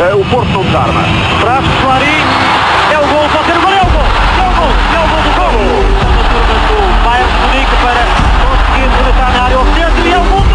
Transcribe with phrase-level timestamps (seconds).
[0.00, 1.02] Uh, o Porto não desarma.
[1.42, 2.24] Traz Clarim.
[2.90, 4.00] É o gol, pode ser o gol, é o gol.
[4.40, 5.52] É o gol, é o gol do gol.
[6.68, 8.02] Do Bayern de Munique para
[8.48, 10.50] conseguir rematar na área oficial e é o gol do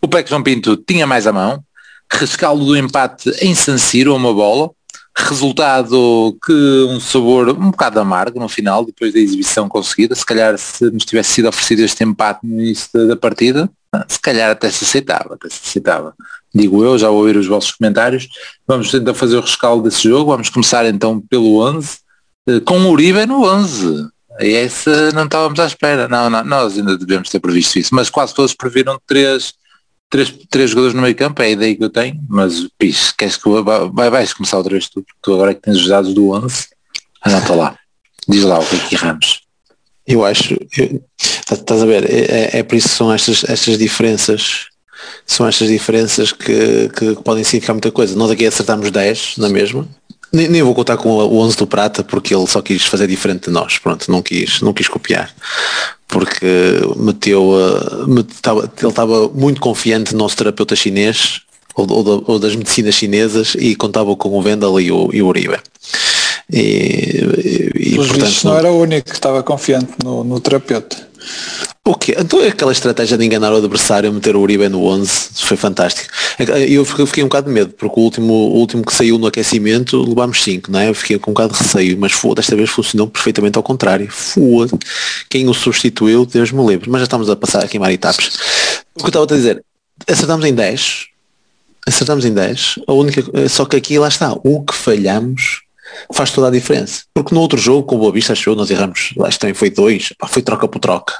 [0.00, 1.60] O Peck João Pinto tinha mais a mão,
[2.08, 4.70] rescaldo do empate em San Siro, uma bola,
[5.12, 10.56] resultado que um sabor um bocado amargo no final, depois da exibição conseguida, se calhar
[10.56, 13.68] se nos tivesse sido oferecido este empate no início da partida,
[14.08, 16.14] se calhar até se aceitava, até se aceitava.
[16.54, 18.28] Digo eu, já vou ouvir os vossos comentários.
[18.66, 21.98] Vamos então fazer o rescaldo desse jogo, vamos começar então pelo 11,
[22.48, 24.08] eh, com o Uribe no 11.
[24.40, 26.08] E essa não estávamos à espera.
[26.08, 29.54] Não, não, nós ainda devemos ter previsto isso, mas quase todos previram três
[30.12, 33.38] três, três jogadores no meio campo, é a ideia que eu tenho, mas pis, queres
[33.38, 33.48] que
[33.92, 36.30] vai, vais começar outra vez tu, porque tu agora é que tens os dados do
[36.32, 36.68] 11,
[37.22, 37.78] anota lá,
[38.28, 39.41] diz lá o que é que erramos.
[40.06, 40.56] Eu acho,
[41.46, 44.66] tá, estás a ver, é, é, é por isso que são estas, estas diferenças,
[45.26, 48.16] são estas diferenças que, que, podem significar muita coisa.
[48.16, 49.88] Nós aqui acertamos 10 na mesma,
[50.32, 53.44] nem, nem, vou contar com o 11 do Prata porque ele só quis fazer diferente
[53.44, 55.32] de nós, pronto, não quis, não quis copiar
[56.12, 56.46] porque
[56.96, 57.52] meteu,
[58.06, 61.40] meteu ele estava muito confiante no nosso terapeuta chinês
[61.74, 65.26] ou, ou, ou, das medicinas chinesas e contava com o Vendel e o, e o
[65.26, 65.58] Uribe.
[66.50, 67.20] E,
[67.74, 71.12] e, portanto, não era o único que estava confiante no, no terapeuta.
[71.84, 72.14] O quê?
[72.16, 76.08] Então aquela estratégia de enganar o adversário, meter o Uribe no 11, foi fantástico.
[76.68, 80.00] Eu fiquei um bocado de medo, porque o último, o último que saiu no aquecimento
[80.00, 80.88] levámos 5, não é?
[80.88, 84.08] Eu fiquei com um bocado de receio, mas foda, desta vez funcionou perfeitamente ao contrário.
[84.10, 84.78] Foda.
[85.28, 86.88] Quem o substituiu, Deus me livre.
[86.88, 88.30] Mas já estamos a passar a queimar etapas.
[88.94, 89.64] O que eu estava a dizer,
[90.06, 91.06] acertamos em 10,
[91.84, 95.62] acertamos em 10, a única, só que aqui lá está, o que falhamos
[96.12, 97.02] faz toda a diferença.
[97.14, 99.70] Porque no outro jogo, com o Boa Vista, achou, nós erramos, acho que também foi
[99.70, 101.14] dois, foi troca por troca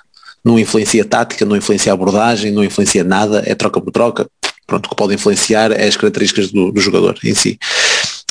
[0.44, 4.26] não influencia tática, não influencia abordagem, não influencia nada, é troca por troca.
[4.66, 7.58] Pronto, o que pode influenciar é as características do, do jogador em si.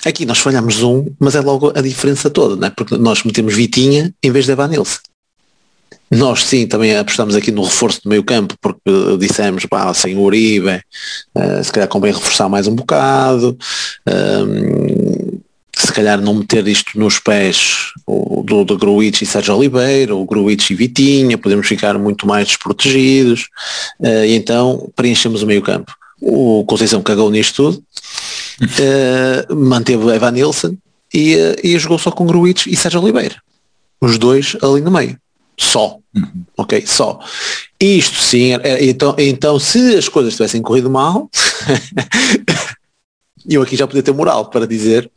[0.04, 2.72] Aqui nós falhamos um, mas é logo a diferença toda, né?
[2.76, 5.00] porque nós metemos Vitinha em vez de Evanilson.
[6.10, 8.82] Nós sim também apostamos aqui no reforço do meio campo, porque
[9.18, 10.82] dissemos, pá, sem o Uribe,
[11.36, 13.58] uh, se calhar convém reforçar mais um bocado.
[14.06, 15.11] Um,
[15.92, 17.92] se calhar não meter isto nos pés
[18.46, 23.50] do, do Gruitch e Sérgio Oliveira, o Gruitch e Vitinha, podemos ficar muito mais desprotegidos,
[24.00, 25.94] uh, e então preenchemos o meio campo.
[26.22, 27.84] O Conceição cagou nisto tudo,
[28.64, 30.78] uh, manteve Evan Nilsson
[31.14, 33.36] e, uh, e jogou só com Gruitch e Sérgio Oliveira.
[34.00, 35.20] Os dois ali no meio.
[35.60, 35.98] Só.
[36.16, 36.46] Uhum.
[36.58, 36.86] Ok?
[36.88, 37.20] Só.
[37.80, 41.30] Isto sim, então, então se as coisas tivessem corrido mal,
[43.48, 45.12] eu aqui já podia ter moral para dizer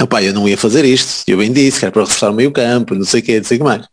[0.00, 2.52] Opa, eu não ia fazer isto, eu bem disse, que era para reforçar o meio
[2.52, 3.86] campo, não sei o que, não sei o que mais.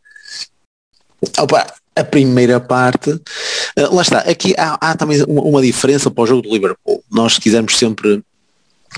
[1.40, 6.24] Opa, a primeira parte, uh, lá está, aqui há, há também uma, uma, diferença para
[6.24, 7.04] o jogo do Liverpool.
[7.10, 8.22] Nós se quisermos sempre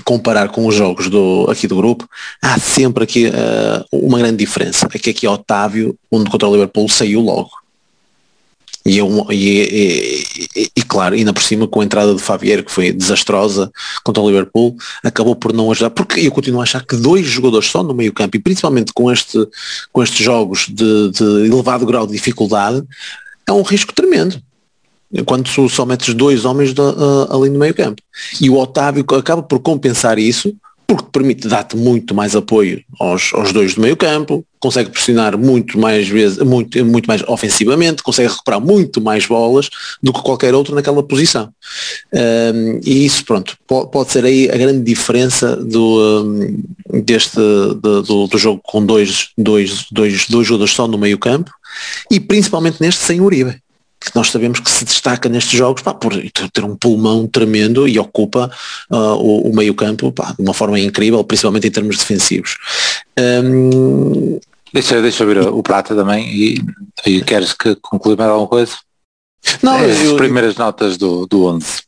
[0.04, 2.08] comparar com os jogos do, aqui do grupo,
[2.42, 4.88] há sempre aqui uh, uma grande diferença.
[4.92, 7.50] É que aqui Otávio, onde contra o Liverpool, saiu logo.
[8.88, 10.24] E, eu, e,
[10.56, 13.70] e, e, claro, ainda por cima com a entrada do Favier, que foi desastrosa
[14.02, 17.68] contra o Liverpool, acabou por não ajudar, porque eu continuo a achar que dois jogadores
[17.68, 19.46] só no meio campo, e principalmente com, este,
[19.92, 22.82] com estes jogos de, de elevado grau de dificuldade,
[23.46, 24.40] é um risco tremendo
[25.24, 28.02] quando só metes dois homens uh, ali no meio campo.
[28.40, 30.54] E o Otávio acaba por compensar isso
[30.88, 35.78] porque permite dar-te muito mais apoio aos, aos dois do meio campo, consegue pressionar muito
[35.78, 39.68] mais vezes, muito, muito mais ofensivamente, consegue recuperar muito mais bolas
[40.02, 41.50] do que qualquer outro naquela posição.
[42.10, 48.26] Um, e isso, pronto, pode, ser aí a grande diferença do, um, deste, do, do,
[48.26, 51.50] do, jogo com dois, dois, dois, dois jogadores só no meio campo
[52.10, 53.60] e principalmente neste sem Uribe
[54.00, 56.12] que nós sabemos que se destaca nestes jogos pá, por
[56.52, 58.50] ter um pulmão tremendo e ocupa
[58.90, 62.56] uh, o, o meio campo pá, de uma forma incrível, principalmente em termos defensivos.
[63.18, 64.38] Um...
[64.72, 66.60] Deixa, deixa eu ver o Prata também e,
[67.06, 68.76] e queres que conclua mais alguma coisa?
[69.62, 71.82] Não, é, eu, as primeiras notas do, do 11.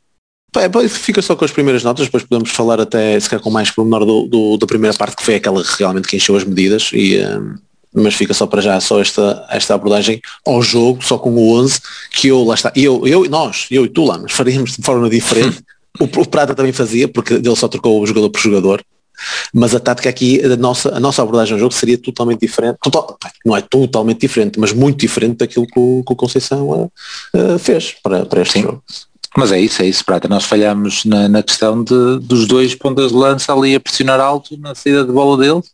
[0.50, 3.70] Pá, fica só com as primeiras notas, depois podemos falar até se calhar com mais
[3.70, 6.90] pormenor do, do, da primeira parte que foi aquela que realmente que encheu as medidas
[6.92, 7.54] e, um
[7.94, 11.80] mas fica só para já só esta, esta abordagem ao jogo, só com o 11,
[12.12, 15.08] que eu lá está, eu, eu nós, eu e tu lá, mas faríamos de forma
[15.10, 15.62] diferente.
[15.98, 18.84] o, o Prata também fazia, porque ele só trocou o jogador por jogador.
[19.52, 22.78] Mas a tática aqui, a nossa, a nossa abordagem ao jogo seria totalmente diferente.
[22.82, 26.90] Total, não é totalmente diferente, mas muito diferente daquilo que o, que o Conceição
[27.34, 28.62] uh, fez para, para este Sim.
[28.62, 28.82] jogo.
[29.36, 30.26] Mas é isso, é isso, Prata.
[30.26, 34.56] Nós falhamos na, na questão de, dos dois pontas de lança ali a pressionar alto
[34.58, 35.70] na saída de bola deles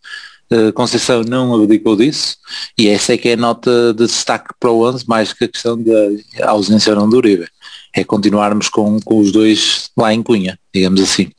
[0.50, 2.36] Uh, Conceição não abdicou disso
[2.78, 5.48] e essa é que é a nota de destaque para o 11, mais que a
[5.48, 7.48] questão da ausência ou não do Uribe.
[7.92, 11.32] é continuarmos com, com os dois lá em Cunha, digamos assim.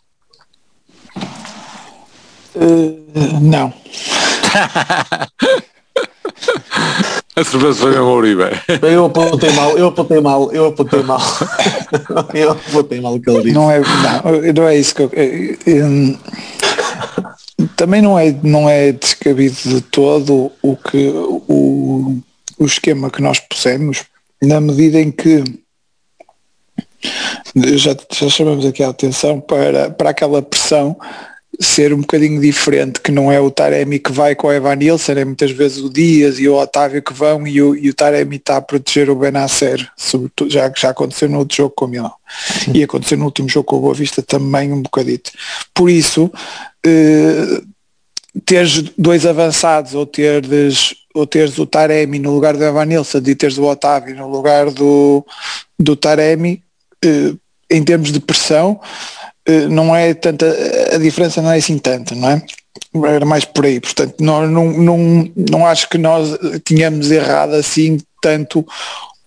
[2.53, 3.73] Uh, não.
[7.37, 8.43] A surpresa foi mesmo Uribe.
[8.81, 11.21] Eu apontei mal, eu apontei mal, eu apontei mal.
[12.33, 13.53] eu apontei mal o que ele disse.
[13.53, 15.11] Não é, não, não é isso que eu.
[15.13, 16.17] eu, eu
[17.75, 22.21] também não é, não é descabido de todo o que o,
[22.59, 24.05] o esquema que nós pusemos,
[24.41, 25.43] na medida em que
[27.77, 30.95] já, já chamamos aqui a atenção para, para aquela pressão
[31.59, 35.13] ser um bocadinho diferente, que não é o Taremi que vai com o Evan Nilsson,
[35.13, 38.35] é muitas vezes o Dias e o Otávio que vão e o, e o Taremi
[38.35, 42.13] está a proteger o Benacer, sobretudo já já aconteceu no outro jogo com o Milão.
[42.71, 45.31] E aconteceu no último jogo com o Boa Vista também um bocadito.
[45.73, 46.31] Por isso,
[46.87, 47.61] eh,
[48.45, 53.35] teres dois avançados ou teres, ou teres o Taremi no lugar do Evan Nilsson e
[53.35, 55.25] teres o Otávio no lugar do,
[55.77, 56.63] do Taremi,
[57.03, 57.33] eh,
[57.69, 58.79] em termos de pressão,
[59.45, 60.45] eh, não é tanta,
[60.93, 62.41] a diferença não é assim tanta, não é?
[63.05, 67.97] Era mais por aí, portanto, não, não, não, não acho que nós tínhamos errado assim
[68.21, 68.65] tanto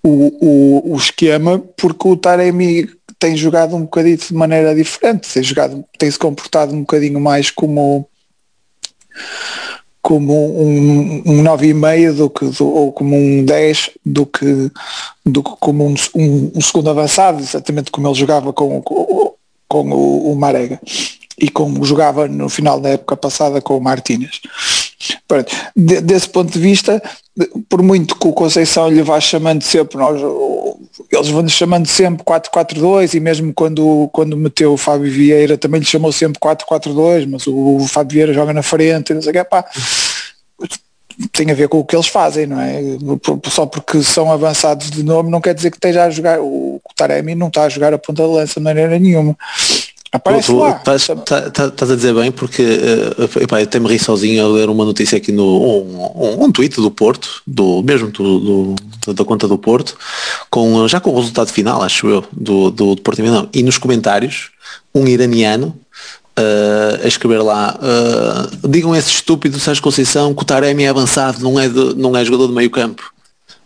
[0.03, 2.89] o, o, o esquema, porque o Taremi
[3.21, 7.51] tem jogado um bocadinho de maneira diferente, tem jogado, tem se comportado um bocadinho mais
[7.51, 8.09] como
[10.03, 14.71] como um, um 9,5 do que do, ou como um 10 do que,
[15.27, 19.35] do que como um, um, um segundo avançado, exatamente como ele jogava com, com,
[19.69, 20.81] com o, o, Marega
[21.39, 24.41] e como jogava no final da época passada com o Martínez.
[25.29, 27.03] Pronto, de, desse ponto de vista,
[27.69, 30.21] por muito que o Conceição lhe vá chamando sempre, nós,
[31.11, 35.87] eles vão-lhe chamando sempre 4-4-2 e mesmo quando, quando meteu o Fábio Vieira também lhe
[35.87, 39.45] chamou sempre 4-4-2, mas o, o, Fábio Vieira joga na frente, não sei o que,
[39.45, 39.65] pá,
[41.33, 42.81] tem a ver com o que eles fazem, não é?
[43.49, 47.35] Só porque são avançados de nome não quer dizer que esteja a jogar, o Taremi
[47.35, 49.37] não está a jogar a ponta de lança de maneira nenhuma.
[50.13, 50.71] Aparece lá.
[50.71, 54.45] Estás tá, tá, tá a dizer bem porque uh, epá, eu até me ri sozinho
[54.45, 58.75] a ler uma notícia aqui no um, um, um tweet do Porto, do mesmo do,
[59.07, 59.97] do, da conta do Porto,
[60.51, 63.49] com, já com o resultado final, acho eu, do, do, do Porto não.
[63.55, 64.51] E nos comentários,
[64.93, 65.77] um iraniano
[66.37, 71.41] uh, a escrever lá uh, digam esse estúpido Sérgio Conceição que o Taremi é avançado,
[71.41, 73.13] não é, de, não é jogador de meio campo.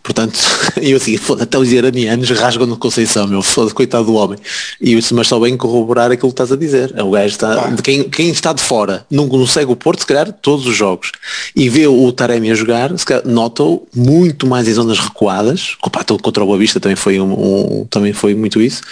[0.05, 0.39] Portanto,
[0.79, 4.37] eu assim, foda até os iranianos rasgam no Conceição, meu, foda coitado do homem.
[4.79, 6.93] E isso, mas só bem corroborar aquilo que estás a dizer.
[7.01, 10.05] O gajo está, de quem, quem está de fora, não, não segue o Porto, se
[10.05, 11.11] calhar, todos os jogos,
[11.55, 15.75] e vê o Taremi a jogar, se calhar, nota-o muito mais em zonas recuadas,
[16.21, 18.83] contra o Boa Vista também foi, um, um também foi muito isso,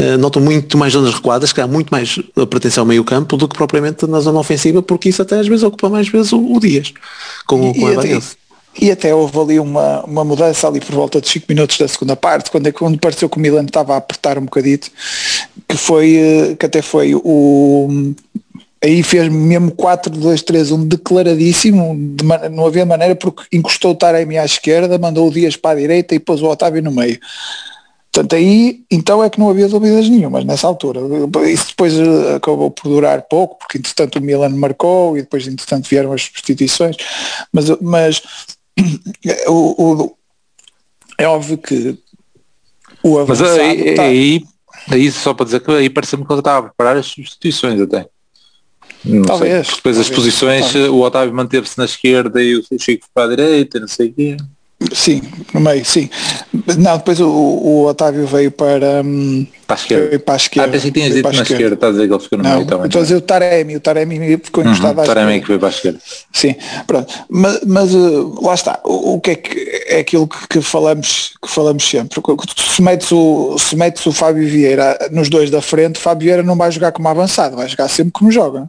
[0.00, 3.36] uh, notam muito mais zonas recuadas, que há muito mais a pertencer ao meio campo
[3.36, 6.54] do que propriamente na zona ofensiva, porque isso até às vezes ocupa mais vezes o,
[6.54, 6.92] o Dias,
[7.46, 8.00] com, e, com e, a
[8.80, 12.14] e até houve ali uma, uma mudança ali por volta de 5 minutos da segunda
[12.14, 14.90] parte, quando, quando pareceu que o Milan estava a apertar um bocadito,
[15.68, 18.14] que foi, eh, que até foi o,
[18.82, 24.98] aí fez mesmo 4-2-3-1 declaradíssimo, de, não havia maneira porque encostou o Taremi à esquerda,
[24.98, 27.18] mandou o Dias para a direita e pôs o Otávio no meio.
[28.12, 31.00] Portanto, aí então é que não havia dúvidas nenhumas nessa altura.
[31.50, 35.86] Isso depois eh, acabou por durar pouco, porque entretanto o Milan marcou e depois entretanto
[35.86, 36.96] vieram as substituições,
[37.52, 38.22] mas, mas
[39.48, 40.16] o, o,
[41.18, 41.98] é óbvio que
[43.02, 44.02] o avançado Mas aí, tá...
[44.02, 44.44] aí,
[44.90, 48.08] aí, só para dizer que aí parece-me que ele estava a preparar as substituições até.
[49.04, 49.66] Não talvez.
[49.66, 50.88] Sei, depois talvez, as posições, talvez.
[50.90, 54.36] o Otávio manteve-se na esquerda e o Chico para a direita, não sei o quê.
[54.92, 55.22] Sim,
[55.54, 56.10] no meio, sim.
[56.76, 60.18] Não, depois o, o Otávio veio para, um, para a esquerda.
[60.18, 60.68] Para a esquerda.
[60.68, 61.74] Ah, pensei que tinhas dito na esquerda.
[61.74, 62.86] estás a dizer que ele ficou no não, meio também.
[62.86, 65.68] Estou a dizer o Taremi, o Taremi ficou encostado uhum, à Taremi que veio para
[65.68, 65.98] a esquerda.
[66.30, 66.54] Sim,
[66.86, 67.14] pronto.
[67.30, 71.32] Mas, mas uh, lá está, o, o, que é que é aquilo que, que, falamos,
[71.42, 72.20] que falamos sempre.
[72.56, 76.54] Se metes, o, se metes o Fábio Vieira nos dois da frente, Fábio Vieira não
[76.54, 78.68] vai jogar como avançado, vai jogar sempre como joga.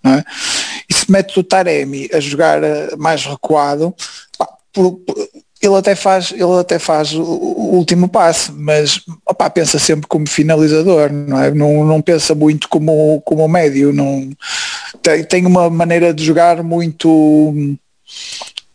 [0.00, 0.24] Não é?
[0.88, 3.92] E se metes o Taremi a jogar uh, mais recuado,
[4.74, 5.16] por, por,
[5.66, 9.00] ele até faz, ele até faz o, último passe, mas
[9.52, 11.50] pensa sempre como finalizador, não é?
[11.50, 14.30] Não, não pensa muito como, como médio, não
[15.02, 17.54] tem, tem uma maneira de jogar muito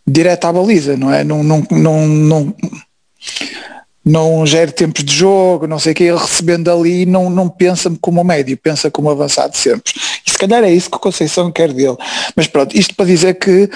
[0.06, 1.24] direto à baliza, não é?
[1.24, 2.56] Não, não, não, não,
[4.04, 7.92] não gera tempos de jogo, não sei o que, ele recebendo ali não, não pensa
[8.02, 9.94] como médio, pensa como avançado sempre.
[10.26, 11.98] E se calhar é isso que o Conceição quer dele.
[12.36, 13.70] Mas pronto, isto para dizer que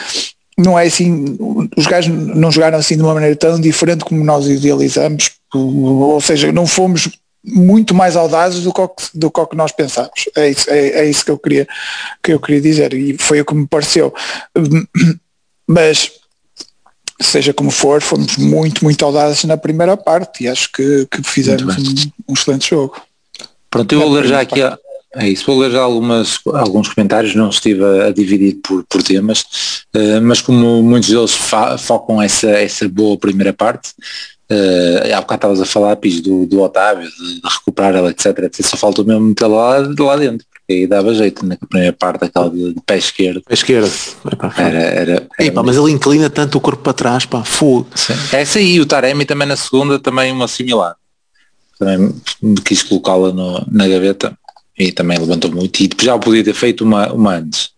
[0.58, 1.38] não é assim,
[1.76, 6.52] os gajos não jogaram assim de uma maneira tão diferente como nós idealizamos, ou seja,
[6.52, 7.10] não fomos
[7.44, 8.82] muito mais audazes do que,
[9.14, 10.30] do que nós pensámos.
[10.36, 11.68] É isso, é, é, isso que eu queria
[12.22, 14.14] que eu queria dizer e foi o que me pareceu.
[15.68, 16.12] Mas
[17.22, 21.78] seja como for, fomos muito, muito audazes na primeira parte e acho que, que fizemos
[21.78, 23.02] um, um, excelente jogo.
[23.70, 24.62] Pronto, eu vou ler já aqui,
[25.16, 29.04] é isso, vou ler já algumas, alguns comentários, não estive a, a dividir por, por
[29.04, 29.42] temas,
[29.96, 31.38] uh, mas como muitos deles
[31.80, 33.92] focam essa, essa boa primeira parte,
[34.52, 38.26] uh, há bocado estavas a falar, Pis, do, do Otávio, de, de recuperar ela, etc,
[38.40, 42.26] etc, só falta mesmo meter lá, lá dentro, porque aí dava jeito na primeira parte,
[42.26, 43.44] aquela de, de pé esquerdo.
[43.48, 43.92] Pé esquerdo.
[44.58, 47.88] Era, era, era mas ele inclina tanto o corpo para trás, pá, fogo.
[48.32, 50.96] Essa aí, o Taremi também na segunda, também uma similar.
[51.78, 52.16] Também
[52.64, 53.32] quis colocá-la
[53.70, 54.38] na gaveta
[54.78, 55.80] e também levantou muito.
[55.82, 57.72] E já podia ter feito uma, uma antes.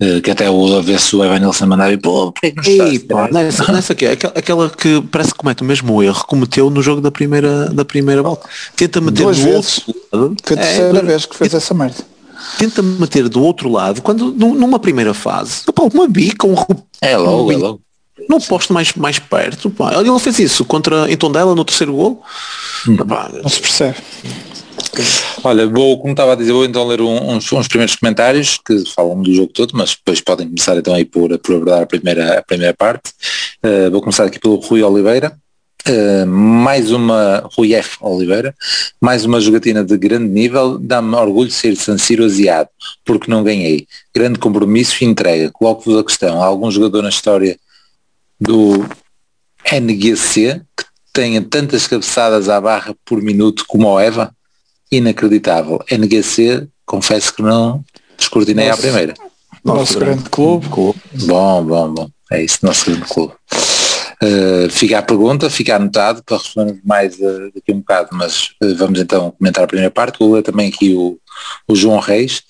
[0.00, 2.76] Uh, que até o a ver se o Evan Nilsson mandava e pô, porquê que
[2.76, 6.24] não Ei, pá, nessa, nessa aqui, aquela, aquela que parece que comete o mesmo erro
[6.26, 9.82] cometeu no jogo da primeira, da primeira volta tenta meter Duas do vezes.
[9.86, 10.36] outro lado.
[10.42, 12.04] Foi a é, terceira é, vez que fez essa merda.
[12.58, 15.62] Tenta meter do outro lado quando numa primeira fase.
[15.72, 16.56] Pá, uma bica um
[17.00, 17.80] é logo, um é logo.
[18.28, 19.94] Não posto mais, mais perto pá.
[19.94, 22.22] ele fez isso contra em Tondela no terceiro gol
[22.88, 22.96] hum.
[23.42, 23.98] não se percebe
[25.42, 29.20] Olha, vou, como estava a dizer, vou então ler uns, uns primeiros comentários que falam
[29.22, 32.42] do jogo todo, mas depois podem começar então aí por, por abordar a primeira, a
[32.42, 33.10] primeira parte.
[33.64, 35.36] Uh, vou começar aqui pelo Rui Oliveira.
[35.88, 37.96] Uh, mais uma Rui F.
[38.00, 38.54] Oliveira,
[39.00, 42.68] mais uma jogatina de grande nível, dá-me orgulho de ser San Siro aziado,
[43.04, 43.88] porque não ganhei.
[44.14, 45.50] Grande compromisso e entrega.
[45.50, 47.58] Coloco-vos a questão, há algum jogador na história
[48.40, 48.86] do
[49.72, 54.32] NGC que tenha tantas cabeçadas à barra por minuto como o Eva?
[54.92, 55.80] Inacreditável.
[55.90, 57.82] NGC, confesso que não
[58.16, 59.14] descortinei à primeira.
[59.64, 60.68] Nosso, nosso grande, grande clube.
[60.68, 61.00] clube.
[61.24, 62.08] Bom, bom, bom.
[62.30, 63.32] É isso, nosso grande clube.
[64.22, 68.50] Uh, fica a pergunta, fica anotado para responder mais uh, daqui a um bocado, mas
[68.62, 70.16] uh, vamos então comentar a primeira parte.
[70.20, 71.18] Vou ler também aqui o,
[71.66, 72.40] o João Reis.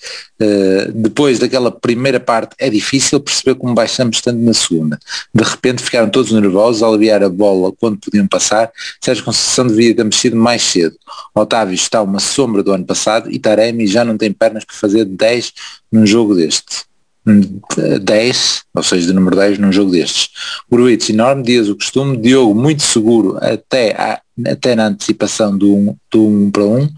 [0.94, 4.98] depois daquela primeira parte é difícil perceber como baixamos tanto na segunda.
[5.34, 8.70] De repente ficaram todos nervosos ao aliviar a bola quando podiam passar.
[9.00, 10.94] Sérgio Conceição devia ter mexido mais cedo.
[11.34, 15.06] Otávio está uma sombra do ano passado e Taremi já não tem pernas para fazer
[15.06, 15.54] 10
[15.90, 16.91] num jogo deste.
[17.24, 20.30] 10, ou seja, de número 10 num jogo destes.
[20.70, 25.96] Gruitch enorme, Dias o costume, Diogo muito seguro até, a, até na antecipação do 1
[26.14, 26.80] um, um para 1.
[26.80, 26.88] Um.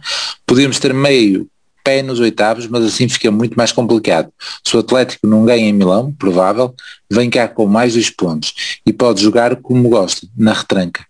[0.46, 1.46] Podíamos ter meio
[1.84, 4.30] pé nos oitavos, mas assim fica muito mais complicado.
[4.66, 6.74] Se o Atlético não ganha em Milão, provável,
[7.10, 8.54] vem cá com mais dois pontos
[8.86, 11.04] e pode jogar como gosta, na retranca.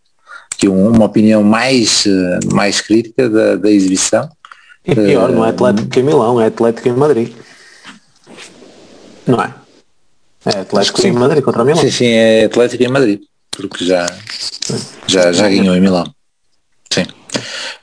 [0.58, 4.28] Que uma opinião mais, eh, mais crítica da, da exibição.
[4.84, 7.32] E pior, não é Atlético em Milão, é Atlético em Madrid.
[9.26, 9.54] Não é?
[10.46, 11.80] É Atlético em Madrid contra o Milão.
[11.80, 14.06] Sim, sim, é Atlético em Madrid, porque já,
[15.06, 16.04] já, já ganhou em Milão.
[16.92, 17.06] Sim.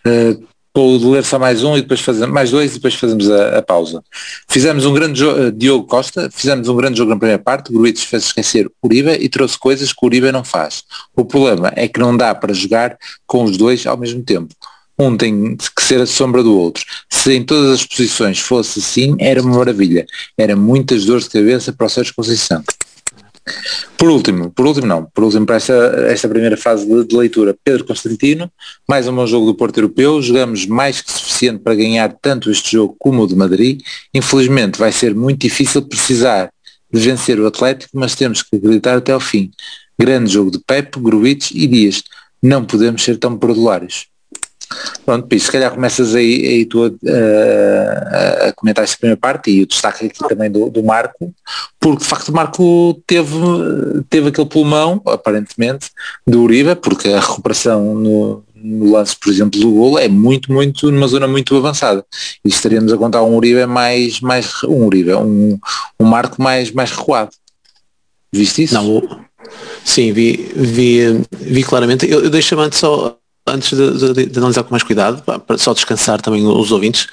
[0.05, 3.57] Uh, vou ler só mais um e depois fazemos mais dois e depois fazemos a,
[3.57, 4.03] a pausa.
[4.47, 8.03] Fizemos um grande jogo, uh, Diogo Costa, fizemos um grande jogo na primeira parte, Gruitos
[8.03, 10.83] fez esquecer Uribe e trouxe coisas que o Uribe não faz.
[11.15, 12.95] O problema é que não dá para jogar
[13.25, 14.53] com os dois ao mesmo tempo
[14.97, 16.83] um tem que ser a sombra do outro.
[17.09, 20.05] Se em todas as posições fosse assim, era uma maravilha.
[20.37, 22.63] Era muitas dores de cabeça para o Sérgio Conceição.
[23.97, 25.73] Por último, por último não, por último para esta,
[26.07, 28.51] esta primeira fase de, de, leitura, Pedro Constantino,
[28.87, 32.73] mais um bom jogo do Porto Europeu, jogamos mais que suficiente para ganhar tanto este
[32.73, 33.81] jogo como o de Madrid,
[34.13, 36.51] infelizmente vai ser muito difícil precisar
[36.91, 39.51] de vencer o Atlético, mas temos que acreditar até ao fim.
[39.99, 42.03] Grande jogo de Pepe, Gruitch e Dias,
[42.41, 44.07] não podemos ser tão perdulários.
[45.05, 49.67] Pronto, Pires, se calhar começas aí, aí tu a, comentar esta primeira parte e o
[49.67, 51.33] destaque aqui também do, do, Marco,
[51.79, 53.29] porque de facto o Marco teve,
[54.09, 55.89] teve aquele pulmão, aparentemente,
[56.25, 60.91] do Uribe, porque a recuperação no, no lance, por exemplo, do golo é muito, muito,
[60.91, 62.05] numa zona muito avançada.
[62.45, 65.59] E estaríamos a contar um Uribe mais, mais um Uribe, um,
[65.99, 67.31] um Marco mais, mais recuado.
[68.31, 68.75] Viste isso?
[68.75, 69.25] Não,
[69.83, 72.09] sim, vi, vi, vi claramente.
[72.09, 75.73] Eu, eu deixo-me antes só antes de, de, de, analisar com mais cuidado, para só
[75.73, 77.07] descansar também os ouvintes,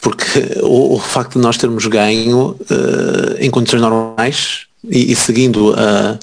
[0.00, 5.70] porque o, o facto de nós termos ganho uh, em condições normais e, e seguindo
[5.70, 6.18] uh,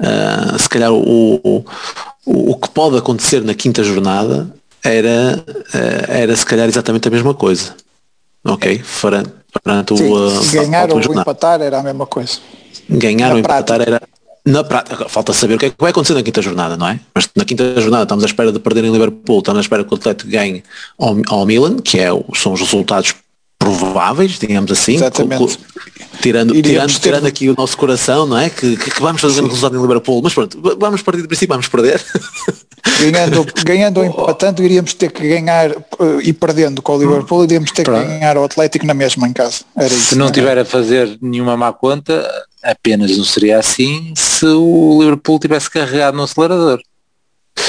[0.00, 1.64] uh, se calhar o, o,
[2.24, 4.48] o, que pode acontecer na quinta jornada
[4.82, 5.44] era,
[6.08, 7.74] era se calhar exatamente a mesma coisa.
[8.44, 8.82] Ok?
[9.02, 9.30] Perante,
[9.62, 12.38] perante Sim, o, ganhar ou empatar era a mesma coisa.
[12.88, 14.00] Ganhar ou empatar era,
[14.48, 16.98] na prática, falta saber o que é que vai acontecer na quinta jornada, não é?
[17.14, 19.92] Mas na quinta jornada estamos à espera de perder em Liverpool, estamos à espera que
[19.92, 20.62] o Atlético ganhe
[20.98, 23.14] ao, ao Milan, que é, são os resultados
[23.58, 24.94] prováveis, digamos assim.
[24.94, 25.58] Exatamente.
[26.22, 27.00] tirando, tirando, ter...
[27.00, 28.48] tirando aqui o nosso coração, não é?
[28.48, 31.52] Que, que, que vamos fazer um resultado em Liverpool, mas pronto, vamos partir do princípio,
[31.52, 32.02] vamos perder.
[33.00, 37.70] Ganhando, ganhando ou empatando, iríamos ter que ganhar uh, e perdendo com o Liverpool, iríamos
[37.72, 39.60] ter que ganhar o Atlético na mesma em casa.
[39.90, 42.26] Se não tiver a fazer nenhuma má conta,
[42.62, 46.80] apenas não seria assim se o Liverpool tivesse carregado no acelerador.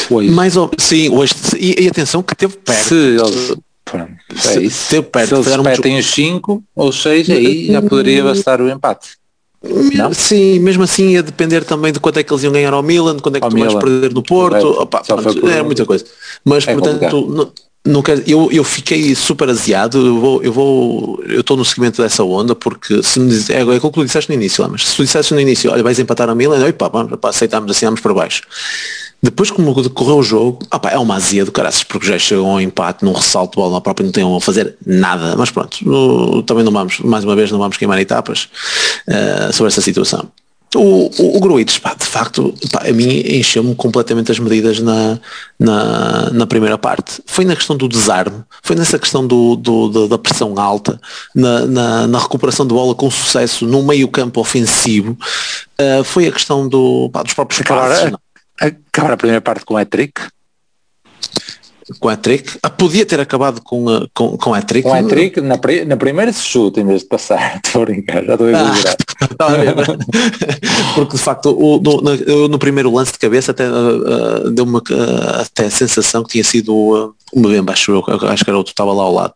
[0.10, 0.30] Hoje.
[0.30, 2.88] Mais ou, sim, hoje, e, e atenção que teve perto.
[2.88, 3.56] Se eles,
[3.86, 4.12] pronto,
[4.48, 4.90] é isso.
[4.90, 9.20] Teve perto, se eles metem os 5 ou 6, aí já poderia bastar o empate.
[9.62, 10.14] Não?
[10.14, 13.18] Sim, mesmo assim ia depender também de quanto é que eles iam ganhar ao Milan,
[13.18, 13.72] de quanto é que ao tu Milan.
[13.72, 16.06] vais perder no Porto, Opa, pronto, é muita coisa.
[16.46, 17.54] Mas é portanto,
[18.04, 22.24] quero, eu, eu fiquei super aziado, eu vou, eu vou, eu estou no seguimento dessa
[22.24, 25.04] onda porque se me diz, é, é aquilo que disseste no início, mas se tu
[25.04, 28.44] disseste no início, olha, vais empatar a Milan, opa, vamos, opa, aceitamos, assinamos para baixo.
[29.22, 32.62] Depois como decorreu o jogo, opa, é uma azia do caraças, porque já chegou ao
[32.62, 36.42] empate num ressalto de bola na própria, não tem a fazer nada, mas pronto, no,
[36.44, 38.48] também não vamos, mais uma vez não vamos queimar etapas
[39.08, 40.30] uh, sobre essa situação.
[40.76, 45.20] O, o, o Gruitch, pá, de facto, pá, a mim encheu-me completamente as medidas na,
[45.60, 47.24] na, na, primeira parte.
[47.26, 51.02] Foi na questão do desarme, foi nessa questão do, do da pressão alta,
[51.34, 55.18] na, na, na, recuperação de bola com sucesso no meio campo ofensivo,
[55.80, 58.14] uh, foi a questão do, pá, dos próprios passos.
[58.62, 60.22] Acabar a primeira parte com o hat-trick,
[62.00, 62.58] com a trick.
[62.62, 64.88] Ah, podia ter acabado com, a, com, com a trick.
[64.88, 67.60] Com a trick, na, na primeira se chuta em vez de passar.
[67.66, 68.98] Estou a brincar, já estou a exagerar.
[69.40, 69.50] Ah,
[70.96, 74.82] Porque de facto o, no, no, primeiro lance de cabeça até uh, deu-me uh,
[75.42, 78.72] até a sensação que tinha sido uh, o Mbemba, acho eu, acho que era outro
[78.72, 79.34] estava lá ao lado.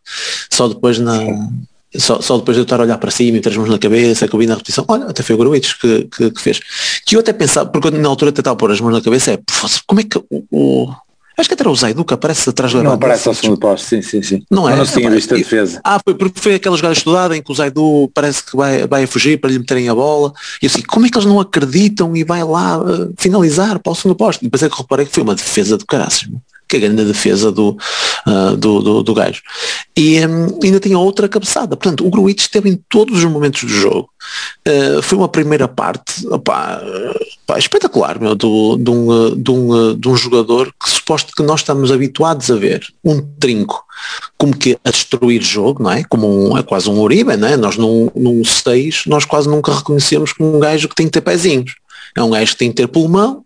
[0.50, 1.18] Só depois na.
[1.96, 3.78] Só, só, depois de eu estar a olhar para cima e ter as mãos na
[3.78, 6.58] cabeça, que eu vi na repetição, olha, até foi o Gruites que, que, que, fez.
[7.06, 9.30] Que eu até pensava, porque na altura até estava a pôr as mãos na cabeça,
[9.30, 9.38] é,
[9.86, 10.94] como é que o, o
[11.36, 13.86] Acho que até era o Zaidu que aparece atrás do Não aparece ao segundo posto,
[13.86, 14.42] sim, sim, sim.
[14.50, 14.76] Não é?
[14.76, 15.80] não tinha visto a defesa.
[15.82, 19.04] Ah, foi porque foi aquela jogada estudada em que o Zaidu parece que vai, vai
[19.04, 20.32] a fugir para lhe meterem a bola.
[20.62, 23.94] E assim, como é que eles não acreditam e vai lá uh, finalizar para o
[23.94, 24.42] segundo posto?
[24.42, 26.28] E depois é que reparei que foi uma defesa do caraças
[26.68, 27.76] que é a grande defesa do,
[28.26, 29.42] uh, do, do, do gajo.
[29.96, 31.76] E um, ainda tinha outra cabeçada.
[31.76, 34.08] Portanto, o Gruitch esteve em todos os momentos do jogo.
[34.66, 36.82] Uh, foi uma primeira parte opá,
[37.42, 41.60] opá, espetacular meu, do, de, um, de, um, de um jogador que suposto que nós
[41.60, 43.84] estamos habituados a ver, um trinco,
[44.38, 46.02] como que a destruir jogo, não é?
[46.04, 47.56] Como um, é quase um Uribe, não é?
[47.56, 51.20] Nós num, num 6, nós quase nunca reconhecemos como um gajo que tem que ter
[51.20, 51.74] pezinhos.
[52.16, 53.44] É um gajo que tem que ter pulmão,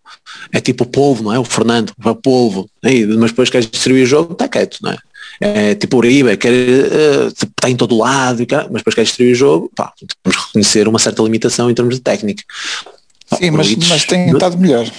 [0.52, 1.38] é tipo o polvo, não é?
[1.38, 3.07] O Fernando, o polvo, é?
[3.07, 4.98] mas depois queres distribuir o jogo, está quieto, não é?
[5.40, 9.38] É tipo o Uribe, quer, uh, está em todo lado, mas depois quer distribuir o
[9.38, 12.42] jogo, pá, temos que reconhecer uma certa limitação em termos de técnica.
[13.37, 14.90] Sim, mas, mas tem estado melhor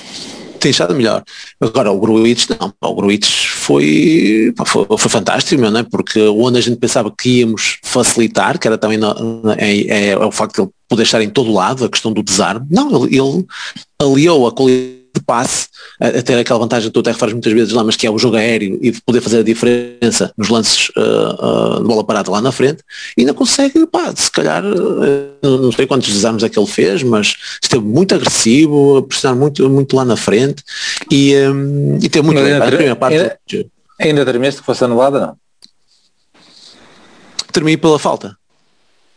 [0.59, 1.23] tem estado melhor.
[1.59, 5.83] Agora o Gruitch, não, o Gruitch foi, foi, foi, fantástico, meu, não é?
[5.83, 8.99] porque onde a gente pensava que íamos facilitar, que era também
[9.57, 12.23] é, é, é, o facto de ele poder estar em todo lado, a questão do
[12.23, 13.45] desarme, não, ele, ele
[13.99, 15.67] aliou a qualidade de passe,
[15.99, 18.17] a, ter aquela vantagem que tu até refares muitas vezes lá, mas que é o
[18.17, 22.31] jogo aéreo e de poder fazer a diferença nos lances uh, uh, de bola parada
[22.31, 22.83] lá na frente,
[23.17, 27.03] e ainda consegue, pá, se calhar, uh, não sei quantos desarmes é que ele fez,
[27.03, 30.63] mas esteve muito agressivo, a pressionar muito, muito lá na frente
[31.11, 33.39] e, um, e teve muito ainda, bem, a parte ainda,
[33.99, 35.37] ainda terminaste que fosse anulada, não?
[37.51, 38.37] Terminei pela falta.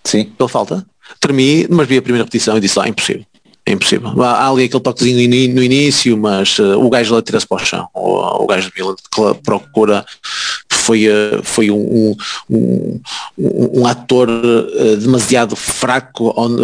[0.05, 0.25] Sim.
[0.37, 0.87] Pela falta?
[1.21, 3.25] Terminei, mas vi a primeira repetição e disse, ah, impossível
[3.65, 4.21] é impossível.
[4.23, 7.89] Há ali aquele toquezinho no início, mas uh, o gajo lá tira-se para o chão.
[7.95, 8.97] O, o gajo de Milan
[9.45, 10.05] procura
[10.69, 12.17] foi, uh, foi um,
[12.51, 13.01] um,
[13.39, 16.57] um, um ator uh, demasiado fraco on,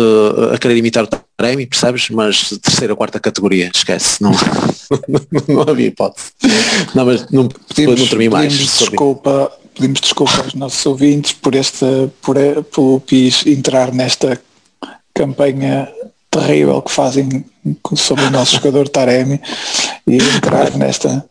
[0.53, 2.11] a querer imitar o Taremi, percebes?
[2.11, 4.33] Mas terceira, quarta categoria, esquece, não,
[5.47, 6.33] não havia hipótese.
[6.97, 8.53] Não, mas não, pedimos, não termine mais.
[8.53, 11.87] Desculpa, pedimos desculpa aos nossos ouvintes por este,
[12.21, 12.37] por,
[12.75, 14.41] pelo PIS entrar nesta
[15.15, 15.89] campanha
[16.31, 17.45] terrível que fazem
[17.95, 19.41] sobre o nosso jogador Taremi
[20.07, 21.25] e entrar nesta.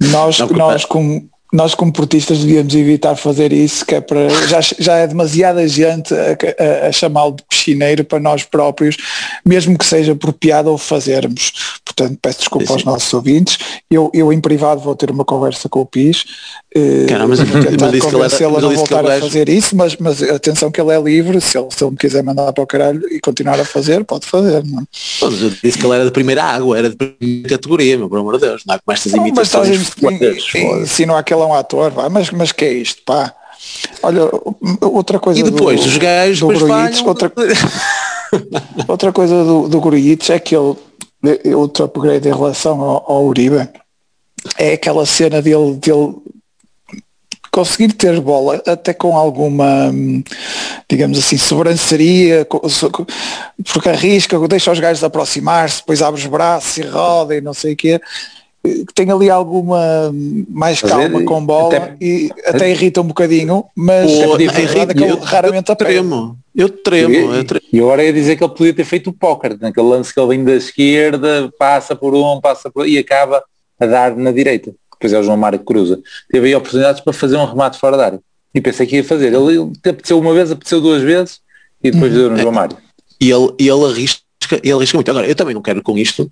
[0.00, 4.28] Nós, não, nós como nós como portistas devíamos evitar fazer isso, que é para.
[4.48, 8.96] Já, já é demasiada gente a, a, a chamá-lo de piscineiro para nós próprios,
[9.44, 11.52] mesmo que seja por piada ou fazermos.
[11.84, 13.58] Portanto, peço desculpa sim, aos nossos ouvintes.
[13.90, 16.24] Eu, eu em privado vou ter uma conversa com o PIS.
[16.74, 20.80] Eh, Cara, mas, tentar convencê-lo a não voltar a fazer isso, mas, mas atenção que
[20.80, 23.60] ele é livre, se ele, se ele me quiser mandar para o caralho e continuar
[23.60, 24.64] a fazer, pode fazer.
[24.64, 24.80] Não?
[24.80, 24.84] É?
[25.20, 28.18] Mas eu disse que ele era de primeira água, era de primeira categoria, meu, por
[28.18, 28.62] amor de Deus.
[28.66, 29.92] Não há como estas imitações.
[31.06, 33.34] Não aquele é um ator, vai, mas, mas que é isto, pá?
[34.02, 34.22] Olha,
[34.80, 35.40] outra coisa.
[35.40, 37.32] E depois, do, os gajos do Gruitch, outra,
[38.88, 40.76] outra coisa do, do Gruitch é que ele
[41.54, 43.68] outro upgrade em relação ao, ao Uribe
[44.58, 46.16] é aquela cena dele, dele
[47.50, 49.92] conseguir ter bola até com alguma,
[50.88, 52.46] digamos assim, sobranceria,
[53.72, 57.74] porque arrisca, deixa os gajos aproximar-se, depois abre os braços e roda e não sei
[57.74, 58.00] o quê.
[58.62, 60.12] Que tem ali alguma
[60.48, 64.94] mais calma com bola até- e até irrita um bocadinho, mas Pô, a verdade é
[64.94, 67.66] que eu, raramente eu tremo, eu tremo, eu tremo.
[67.72, 70.28] E agora ia dizer que ele podia ter feito o póquer, naquele lance que ele
[70.28, 73.42] vem da esquerda, passa por um, passa por e acaba
[73.80, 74.72] a dar na direita.
[74.92, 75.98] Depois é o João Mário que cruza.
[76.30, 78.20] Teve aí oportunidades para fazer um remate fora da área.
[78.54, 79.32] E pensei que ia fazer.
[79.34, 81.40] Ele, ele apeteceu uma vez, apeteceu duas vezes
[81.82, 82.76] e depois deu no João Mário.
[83.20, 84.20] E ele, e ele arrisca,
[84.62, 85.10] ele arrisca muito.
[85.10, 86.30] Agora, eu também não quero com isto,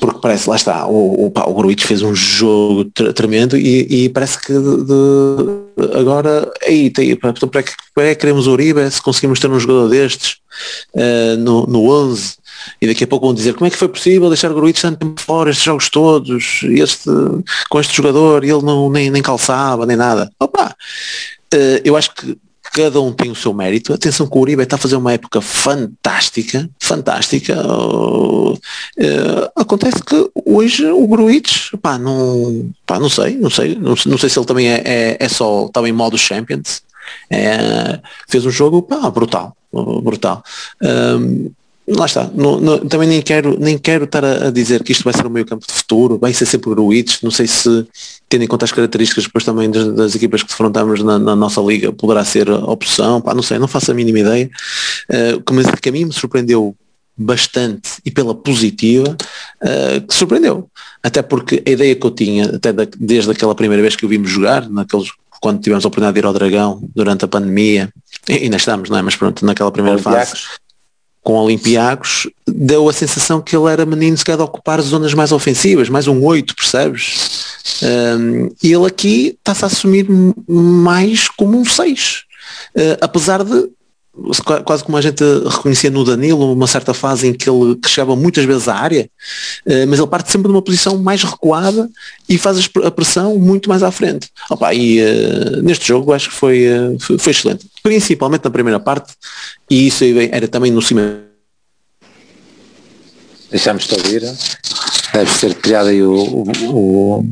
[0.00, 4.04] porque parece, lá está, o, o, pá, o Gruitch fez um jogo tre- tremendo e,
[4.04, 8.52] e parece que de- de- agora aí pá, então para que, para que queremos o
[8.52, 10.36] Uribe se conseguimos ter um jogador destes
[10.94, 12.36] eh, no, no 11
[12.80, 14.98] e daqui a pouco vão dizer como é que foi possível deixar o Gruitch tanto
[14.98, 17.10] tempo fora estes jogos todos este,
[17.68, 20.30] com este jogador e ele não, nem, nem calçava nem nada?
[20.40, 20.74] Opa
[21.52, 22.36] eh, eu acho que
[22.72, 23.92] cada um tem o seu mérito.
[23.92, 27.56] Atenção que o Uribe está a fazer uma época fantástica, fantástica.
[28.98, 34.18] Eh, acontece que hoje o Gruitch, pá, não, pá, não sei, não sei, não, não
[34.18, 36.82] sei se ele também é, é, é só, estava em modo Champions.
[37.30, 40.42] É, fez um jogo pá, brutal, brutal.
[41.88, 45.04] Lá está, não- não- também nem quero, nem quero estar a, a dizer que isto
[45.04, 47.86] vai ser o meio campo de futuro, vai ser sempre Gruitch, não sei se
[48.28, 51.60] tendo em conta as características depois também das, das equipas que defrontamos na, na nossa
[51.60, 54.50] liga, poderá ser a opção, pá, não sei, não faço a mínima ideia.
[55.08, 56.74] Uh, que, mas que a mim me surpreendeu
[57.16, 59.16] bastante e pela positiva,
[59.62, 60.68] uh, que surpreendeu.
[61.02, 64.08] Até porque a ideia que eu tinha, até da, desde aquela primeira vez que o
[64.08, 65.08] vimos jogar, naqueles,
[65.40, 67.90] quando tivemos a oportunidade de ir ao Dragão durante a pandemia,
[68.28, 69.02] e ainda estamos, não é?
[69.02, 70.32] Mas pronto, naquela primeira fase.
[71.26, 75.32] Com Olympiacos, deu a sensação que ele era menino se quer de ocupar zonas mais
[75.32, 77.58] ofensivas, mais um 8, percebes?
[77.82, 80.06] Um, e ele aqui está-se a assumir
[80.46, 82.22] mais como um 6.
[82.76, 83.68] Uh, apesar de,
[84.64, 88.16] quase como a gente reconhecia no Danilo, uma certa fase em que ele que chegava
[88.16, 89.08] muitas vezes à área,
[89.66, 91.88] uh, mas ele parte sempre de uma posição mais recuada
[92.28, 94.28] e faz a pressão muito mais à frente.
[94.50, 98.80] Opa, e uh, neste jogo acho que foi, uh, foi, foi excelente, principalmente na primeira
[98.80, 99.12] parte,
[99.70, 101.26] e isso aí era também no cima
[103.50, 104.22] Deixámos-te ouvir.
[105.12, 106.12] Deve ser criado aí o.
[106.12, 107.24] o, o...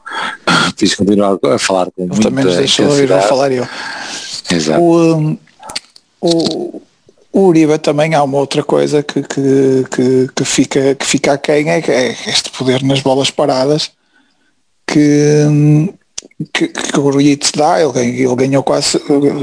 [0.76, 3.28] Fiz continuar a falar com Ele muita também nos deixou ouvir, vou intensidade.
[3.28, 3.68] falar eu.
[4.50, 4.80] Exato.
[4.80, 5.38] O, um,
[6.20, 6.82] o,
[7.32, 11.70] o Uribe também há uma outra coisa que, que, que, que fica, que fica aquém,
[11.70, 13.92] é, que é este poder nas bolas paradas
[14.86, 15.94] que,
[16.52, 19.00] que, que o Gruitch dá, ele, ele ganhou quase,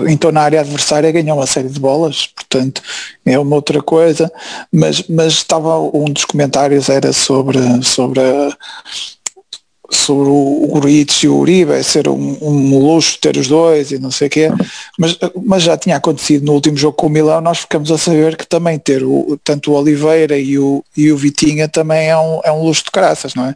[0.10, 2.82] então na área adversária ganhou uma série de bolas, portanto
[3.26, 4.32] é uma outra coisa,
[4.72, 8.58] mas, mas estava um dos comentários era sobre, sobre a,
[9.90, 14.12] sobre o, Gruitch e o Uribe, ser um, um luxo ter os dois e não
[14.12, 14.50] sei o quê,
[14.98, 18.36] mas, mas já tinha acontecido no último jogo com o Milão, nós ficamos a saber
[18.36, 22.42] que também ter o, tanto o Oliveira e o, e o Vitinha também é um,
[22.44, 23.56] é um luxo de caraças, não é?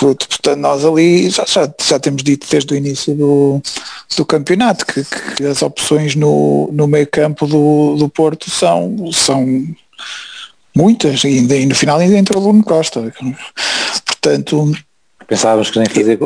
[0.00, 3.62] Portanto, nós ali já, já, já temos dito desde o início do,
[4.16, 5.04] do campeonato que,
[5.36, 9.46] que as opções no, no meio campo do, do Porto são, são
[10.74, 13.12] muitas e, e no final ainda entrou o Bruno Costa.
[14.04, 14.74] Portanto,
[15.26, 16.18] Pensávamos que nem fazia,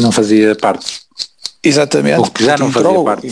[0.00, 1.04] não fazia parte.
[1.62, 2.18] Exatamente.
[2.18, 3.28] Ou que já não fazia entrou, parte.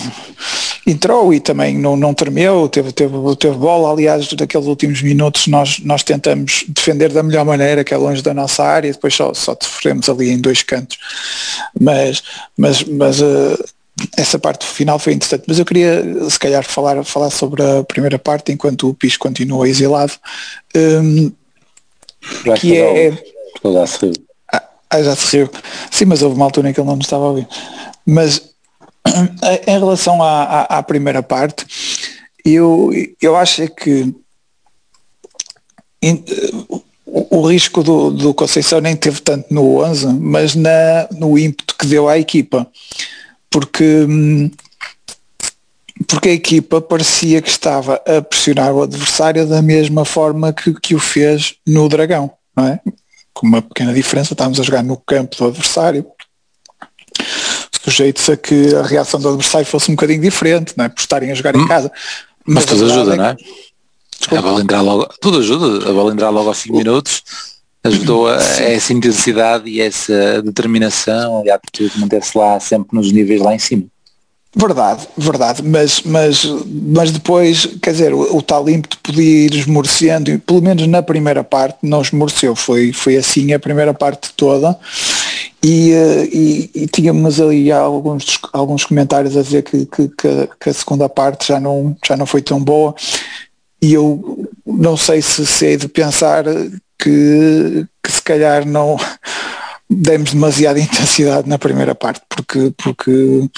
[0.87, 5.79] Entrou e também não, não tremeu, teve, teve, teve bola, aliás, daqueles últimos minutos nós,
[5.81, 9.57] nós tentamos defender da melhor maneira, que é longe da nossa área, depois só, só
[9.61, 10.99] sofremos ali em dois cantos.
[11.79, 12.23] Mas,
[12.57, 13.65] mas, mas uh,
[14.17, 15.45] essa parte final foi interessante.
[15.47, 19.69] Mas eu queria se calhar falar, falar sobre a primeira parte enquanto o Pis continua
[19.69, 20.13] exilado.
[20.75, 21.31] Um,
[22.59, 23.11] que é.
[23.11, 24.13] Riu.
[24.93, 25.51] Ah, já se riu.
[25.91, 27.49] Sim, mas houve uma altura em que ele não nos estava a ouvir.
[28.05, 28.43] Mas
[29.67, 31.65] em relação à, à, à primeira parte,
[32.45, 34.15] eu, eu acho que
[36.03, 36.23] in,
[37.07, 41.75] o, o, risco do, do Conceição nem teve tanto no 11, mas na, no ímpeto
[41.79, 42.67] que deu à equipa.
[43.49, 44.07] Porque,
[46.07, 50.95] porque a equipa parecia que estava a pressionar o adversário da mesma forma que, que
[50.95, 52.81] o fez no Dragão, não é?
[53.43, 56.07] Com uma pequena diferença, estávamos a jogar no campo do adversário,
[57.83, 60.89] sujeito-se a que a reação do adversário fosse um bocadinho diferente, não é?
[60.89, 61.91] por estarem a jogar hum, em casa.
[62.47, 63.37] Mas, mas tudo ajuda, é não é?
[64.17, 64.39] Desculpa.
[64.39, 67.23] A bola entrar logo, tudo ajuda, a bola entrar logo aos 5 minutos
[67.83, 72.97] ajudou a, a, essa intensidade e essa determinação e a atitude de manter-se lá sempre
[72.97, 73.83] nos níveis lá em cima.
[74.55, 80.31] Verdade, verdade, mas, mas, mas depois, quer dizer, o, o tal ímpeto podia ir esmorecendo,
[80.31, 84.79] e pelo menos na primeira parte não esmoreceu, foi, foi assim a primeira parte toda,
[85.63, 85.93] e,
[86.31, 90.11] e, e tínhamos ali alguns, alguns comentários a dizer que, que,
[90.61, 92.95] que, a segunda parte já não, já não foi tão boa,
[93.81, 96.45] e eu não sei se sei de pensar
[96.99, 98.99] que, que se calhar não
[99.89, 103.49] demos demasiada intensidade na primeira parte, porque, porque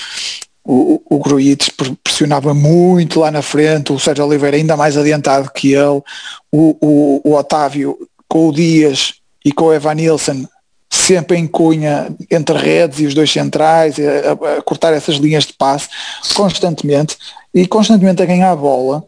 [0.65, 1.71] o, o Gruites
[2.03, 6.03] pressionava muito lá na frente, o Sérgio Oliveira ainda mais adiantado que ele,
[6.51, 7.97] o, o, o Otávio
[8.27, 10.47] com o Dias e com o Evan Nilsson
[10.91, 15.53] sempre em cunha entre redes e os dois centrais, a, a, cortar essas linhas de
[15.53, 15.89] passe
[16.35, 17.17] constantemente
[17.53, 19.05] e constantemente a ganhar a bola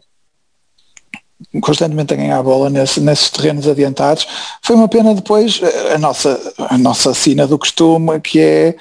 [1.61, 4.27] constantemente a ganhar a bola nesse, nesses terrenos adiantados.
[4.61, 8.75] Foi uma pena depois eh, a nossa, a nossa sina do costume, que é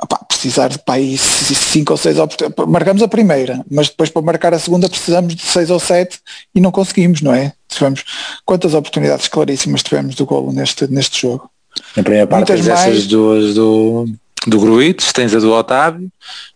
[0.00, 2.72] opá, precisar de país cinco ou seis oportunidades.
[2.72, 6.20] Marcamos a primeira, mas depois para marcar a segunda precisamos de seis ou sete
[6.54, 7.52] e não conseguimos, não é?
[7.68, 8.04] Tivemos
[8.44, 11.50] quantas oportunidades claríssimas tivemos do golo neste, neste jogo.
[11.96, 12.80] Na primeira parte Muitas mais...
[12.80, 14.06] essas duas do,
[14.46, 16.10] do Gruites, tens a do Otávio,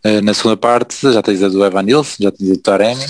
[0.05, 3.05] eh, na segunda parte já tens a do Evan Nilsson, já tens a do Taremi.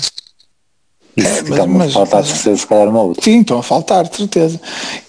[1.15, 3.23] É, mas, mas, faltar mas, se calhar uma outra.
[3.23, 4.59] Sim, estão a faltar, de certeza.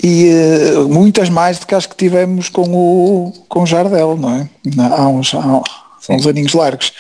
[0.03, 0.31] E
[0.77, 4.49] uh, muitas mais do que as que tivemos com o, com o Jardel, não é?
[4.97, 5.63] Há uns, há
[6.11, 6.93] uns aninhos largos.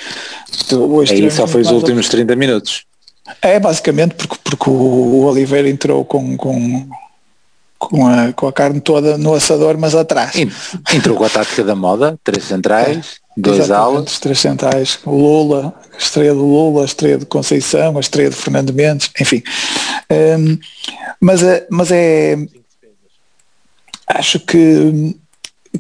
[0.73, 2.85] Hoje Aí só foi os últimos 30 minutos.
[3.43, 6.89] É, basicamente, porque, porque o Oliveira entrou com, com,
[7.79, 10.35] com, a, com a carne toda no assador, mas atrás.
[10.95, 14.19] Entrou com a tática da moda, três centrais, dois alas.
[14.19, 18.37] Três centrais, o Lula, a estreia do Lula, a estreia de Conceição, a estreia de
[18.37, 19.43] Fernando Mendes, enfim.
[20.11, 20.59] Um,
[21.21, 22.37] mas, é, mas é.
[24.07, 25.17] Acho que,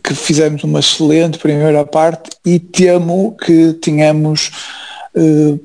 [0.03, 4.51] que fizemos uma excelente primeira parte e temo que tínhamos
[5.14, 5.61] uh,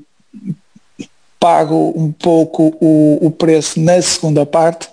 [1.40, 4.90] pago um pouco o, o preço na segunda parte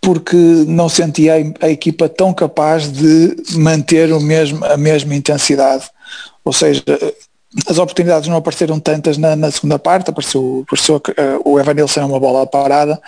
[0.00, 5.84] porque não sentia a, a equipa tão capaz de manter o mesmo, a mesma intensidade.
[6.44, 6.82] Ou seja,
[7.66, 12.20] as oportunidades não apareceram tantas na, na segunda parte, apareceu, apareceu uh, o Evanilson uma
[12.20, 13.00] bola parada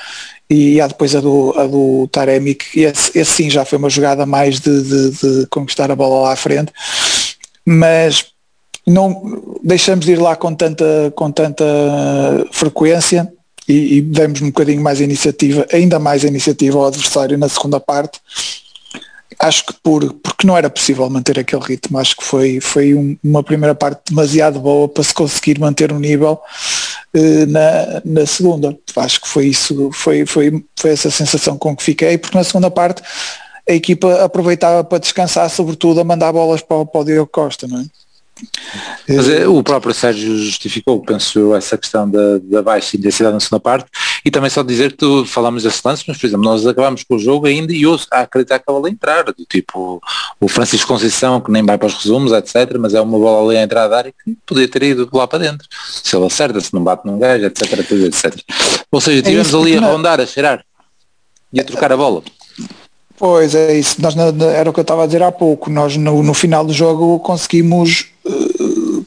[0.51, 3.89] e há depois a do, a do Taremi, que esse, esse sim já foi uma
[3.89, 6.73] jogada mais de, de, de, conquistar a bola lá à frente,
[7.65, 8.27] mas
[8.85, 11.65] não deixamos de ir lá com tanta, com tanta
[12.51, 13.33] frequência
[13.69, 18.19] e, e demos um bocadinho mais iniciativa, ainda mais iniciativa ao adversário na segunda parte
[19.39, 23.17] acho que por, porque não era possível manter aquele ritmo, acho que foi, foi um,
[23.23, 26.41] uma primeira parte demasiado boa para se conseguir manter um nível
[27.15, 28.77] uh, na, na segunda.
[28.97, 32.71] Acho que foi isso, foi, foi, foi essa sensação com que fiquei, porque na segunda
[32.71, 33.03] parte
[33.69, 37.81] a equipa aproveitava para descansar, sobretudo a mandar bolas para, para o Diogo Costa, não
[37.81, 37.85] é?
[39.09, 43.61] Mas é, o próprio Sérgio justificou, penso essa questão da, da, baixa intensidade na segunda
[43.61, 43.87] parte.
[44.25, 47.17] E também só dizer que tu falamos desse lance, mas por exemplo, nós acabamos com
[47.17, 50.01] o jogo ainda e eu a acreditar que a bola entrar, do tipo
[50.41, 53.59] o Francisco Conceição que nem vai para os resumos, etc, mas é uma bola ali
[53.59, 56.73] a entrar da área que podia ter ido lá para dentro, se ele acerta, se
[56.73, 58.41] não bate num gajo, etc, etc.
[58.91, 60.65] Ou seja, é tivemos é ali a rondar, a cheirar
[61.53, 62.23] e a trocar a bola.
[63.19, 66.23] Pois é isso, nós, era o que eu estava a dizer há pouco, nós no,
[66.23, 68.12] no final do jogo conseguimos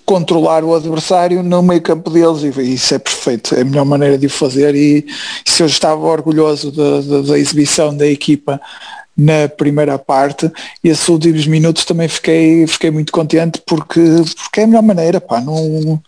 [0.06, 4.18] controlar o adversário no meio campo deles e isso é perfeito, é a melhor maneira
[4.18, 5.06] de o fazer e,
[5.46, 8.60] se eu estava orgulhoso da, da, da exibição da equipa
[9.18, 10.52] na primeira parte
[10.84, 14.02] e esses últimos minutos também fiquei, fiquei muito contente porque,
[14.44, 16.02] porque é a melhor maneira, pá, não,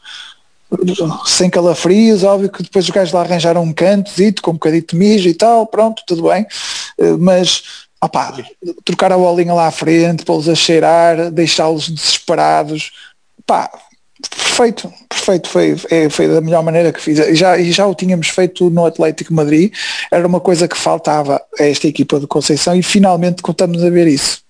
[1.25, 4.95] sem calafrios, óbvio que depois os gajos lá arranjaram um canto, com um bocadinho de
[4.95, 6.45] mijo e tal, pronto, tudo bem,
[6.99, 8.33] eh, mas opá,
[8.85, 12.91] trocar a bolinha lá à frente, pô-los a cheirar, deixá-los desesperados,
[13.45, 13.69] pá,
[14.29, 17.19] perfeito, perfeito, foi, é, foi da melhor maneira que fiz.
[17.19, 19.73] E já, e já o tínhamos feito no Atlético Madrid,
[20.11, 24.07] era uma coisa que faltava a esta equipa de Conceição e finalmente contamos a ver
[24.07, 24.41] isso.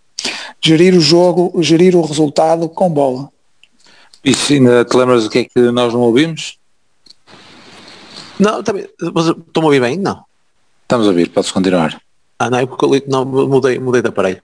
[0.61, 3.29] Gerir o jogo, gerir o resultado com bola.
[4.23, 6.57] Isso ainda te lembras do que é que nós não ouvimos?
[8.39, 9.97] Não, também, estou a ouvir bem?
[9.97, 10.23] Não.
[10.83, 11.99] Estamos a ouvir, podes continuar.
[12.39, 14.41] Ah, não, é porque não, mudei, mudei de aparelho.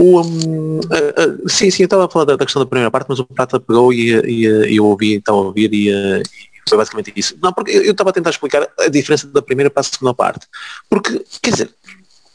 [0.00, 2.90] O, um, uh, uh, sim, sim, eu estava a falar da, da, questão da primeira
[2.90, 6.22] parte, mas o Prata pegou e, e, e eu ouvi, estava a ouvir e, e,
[6.68, 7.36] foi basicamente isso.
[7.42, 10.46] Não, porque eu estava a tentar explicar a diferença da primeira para a segunda parte.
[10.88, 11.74] Porque, quer dizer,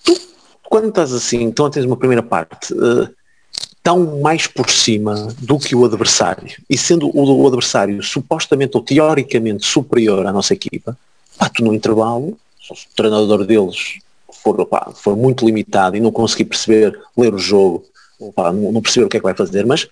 [0.03, 0.19] tu,
[0.63, 3.09] quando estás assim, então tens uma primeira parte uh,
[3.81, 8.83] tão mais por cima do que o adversário, e sendo o, o adversário supostamente ou
[8.83, 10.97] teoricamente superior à nossa equipa,
[11.37, 12.37] pá, tu no intervalo,
[12.69, 13.99] o treinador deles
[14.43, 17.85] for, opa, for muito limitado e não conseguir perceber, ler o jogo,
[18.19, 19.87] opa, não, não, perceber o que é que vai fazer, mas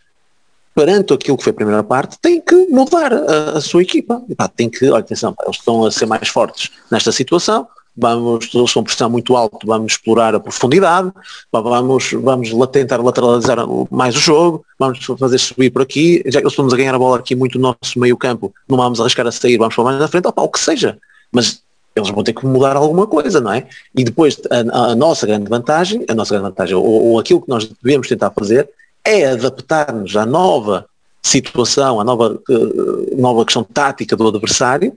[0.75, 4.21] perante aquilo que foi a primeira parte, tem que mudar a, a sua equipa.
[4.55, 8.83] Tem que, olha, atenção, eles estão a ser mais fortes nesta situação, vamos, eles estão
[8.83, 11.11] pressão muito alto, vamos explorar a profundidade,
[11.51, 13.57] vamos, vamos tentar lateralizar
[13.89, 16.99] mais o jogo, vamos fazer subir por aqui, já que nós estamos a ganhar a
[16.99, 19.99] bola aqui muito no nosso meio campo, não vamos arriscar a sair, vamos para mais
[19.99, 20.97] na frente, opa, o que seja.
[21.31, 21.61] Mas
[21.95, 23.67] eles vão ter que mudar alguma coisa, não é?
[23.95, 27.49] E depois a, a nossa grande vantagem, a nossa grande vantagem, ou, ou, aquilo que
[27.49, 28.69] nós devemos tentar fazer,
[29.03, 30.85] é adaptar-nos à nova
[31.21, 34.93] situação, à nova, uh, nova questão tática do adversário,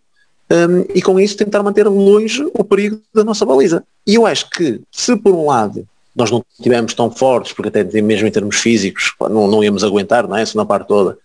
[0.51, 3.83] um, e com isso tentar manter longe o perigo da nossa baliza.
[4.07, 8.01] E eu acho que, se por um lado nós não tivemos tão fortes, porque até
[8.01, 10.43] mesmo em termos físicos não, não íamos aguentar, não é?
[10.43, 11.19] Essa na parte toda,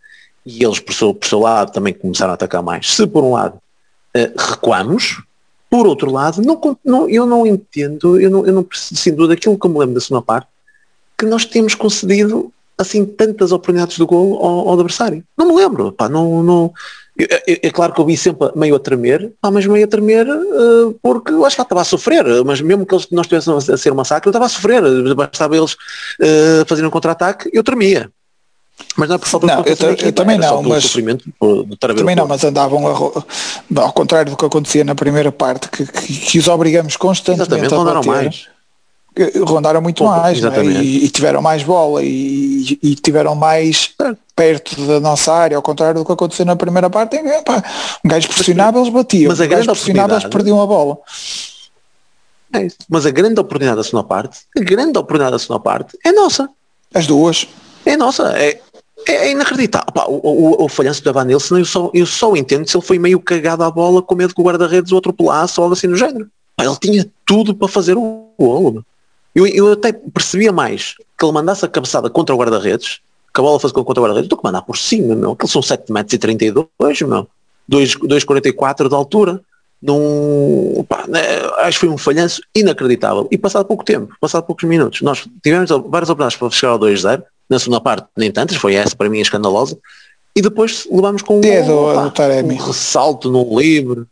[0.44, 2.90] e eles por seu, por seu lado também começaram a atacar mais.
[2.92, 3.56] Se por um lado
[4.18, 5.22] uh, recuamos,
[5.70, 9.58] por outro lado, não, não, eu não entendo, eu não, eu não sem dúvida aquilo
[9.58, 10.48] que eu me lembro da segunda parte,
[11.18, 15.24] que nós temos concedido assim tantas oportunidades do gol ao, ao adversário.
[15.38, 16.74] Não me lembro, pá, não, não,
[17.46, 21.34] é, claro que eu vi sempre meio a tremer, mas meio a tremer uh, porque
[21.34, 24.28] eu acho que estava a sofrer, mas mesmo que não estivessem a ser um massacre,
[24.28, 24.82] eu estava a sofrer,
[25.16, 28.10] bastava eles uh, fazerem um contra-ataque, eu tremia.
[28.96, 32.44] Mas não é por falta não, de eu, eu também não, mas também não, mas
[32.44, 36.98] andavam a, ao contrário do que acontecia na primeira parte, que, que, que os obrigamos
[36.98, 38.08] constantemente Exatamente, a bater.
[38.08, 38.50] mais
[39.44, 40.64] rondaram muito mais é?
[40.64, 43.94] e, e, tiveram mais bola e, e, tiveram mais
[44.36, 47.64] perto da nossa área, ao contrário do que aconteceu na primeira parte, em, pá,
[48.04, 50.98] um gajo pressionava, eles batiam, mas a grande pressionava, eles perdiam a bola.
[52.54, 52.78] É isso.
[52.88, 56.50] Mas a grande oportunidade da segunda parte, a grande oportunidade da segunda parte é nossa.
[56.94, 57.48] As duas.
[57.86, 58.34] É nossa.
[58.38, 58.60] É,
[59.10, 59.92] é, é inacreditável.
[59.92, 62.86] Pá, o, o, o falhanço do Evan Nilsson, eu só, eu só entendo se ele
[62.86, 65.74] foi meio cagado à bola com medo que o guarda-redes o outro pulasse ou algo
[65.74, 66.30] assim no género.
[66.56, 68.86] Pá, ele tinha tudo para fazer o golo.
[69.34, 73.00] Eu, eu até percebia mais que ele mandasse a cabeçada contra o guarda-redes,
[73.34, 75.32] que a bola fosse contra o guarda-redes, do que mandar por cima, meu.
[75.32, 77.28] Aqueles são 7 metros e 32, meu.
[77.70, 79.42] 2,44 de altura.
[79.82, 81.22] Num, pá, né,
[81.60, 83.28] acho que foi um falhanço inacreditável.
[83.32, 87.24] E passado pouco tempo, passado poucos minutos, nós tivemos várias oportunidades para chegar ao 2-0,
[87.50, 89.78] na segunda parte nem tantas, foi essa para mim escandalosa,
[90.36, 94.06] e depois levámos com um, é do, pá, do um ressalto num livre,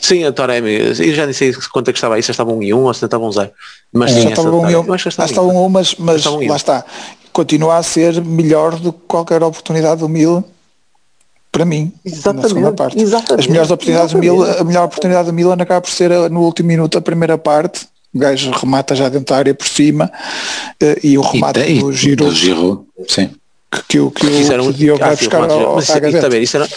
[0.00, 2.62] Sim, a Toremi, eu já nem sei quanto é que estava aí, se estava um
[2.62, 3.50] e um ou se estava um zero.
[3.92, 6.84] Mas sim, estava um um, estava um, mas, mas lá está.
[7.32, 10.42] Continua a ser melhor do que qualquer oportunidade do Milan
[11.50, 13.00] para mim, exatamente, na segunda parte.
[13.00, 16.68] Exatamente, As melhores oportunidades Milan, a melhor oportunidade do Milan acaba por ser no último
[16.68, 20.10] minuto a primeira parte, o gajo remata já dentro da área por cima
[20.80, 22.24] eh, e o remate e, do Giro.
[22.24, 23.30] Do Giro, sim.
[23.70, 25.96] Que, que, que, que, o, que o Diogo vai buscar ao, mas, ao
[26.40, 26.68] isso, era,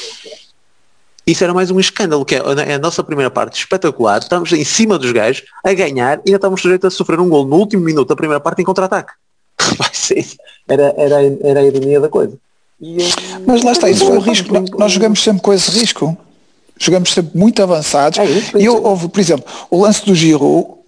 [1.26, 4.64] isso era mais um escândalo, que é, é a nossa primeira parte espetacular, estamos em
[4.64, 7.84] cima dos gajos a ganhar e ainda estamos sujeitos a sofrer um gol no último
[7.84, 9.14] minuto da primeira parte em contra-ataque.
[10.68, 12.38] era, era, era a ironia da coisa.
[12.82, 12.98] E,
[13.46, 14.54] Mas lá está, isso foi o risco.
[14.78, 16.18] Nós jogamos sempre com esse risco.
[16.78, 18.20] Jogamos sempre muito avançados.
[18.20, 20.80] É isso, e eu, houve, por exemplo, o lance do Giro,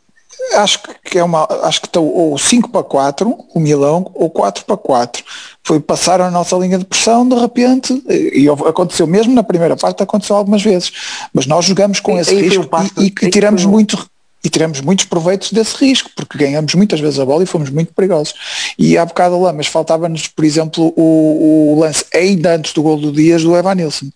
[0.55, 4.65] acho que é uma, acho que estão ou 5 para 4, o Milão, ou 4
[4.65, 5.23] para 4
[5.63, 10.03] foi passar a nossa linha de pressão de repente, e aconteceu mesmo na primeira parte,
[10.03, 10.91] aconteceu algumas vezes,
[11.33, 14.07] mas nós jogamos com e, esse risco um e, e, e tiramos muito
[14.45, 17.91] e tiramos muitos proveitos desse risco, porque ganhamos muitas vezes a bola e fomos muito
[17.93, 18.35] perigosos.
[18.77, 22.97] E há bocado lá, mas faltava-nos, por exemplo, o, o, lance ainda antes do gol
[22.97, 24.11] do Dias do Evan Nilsson,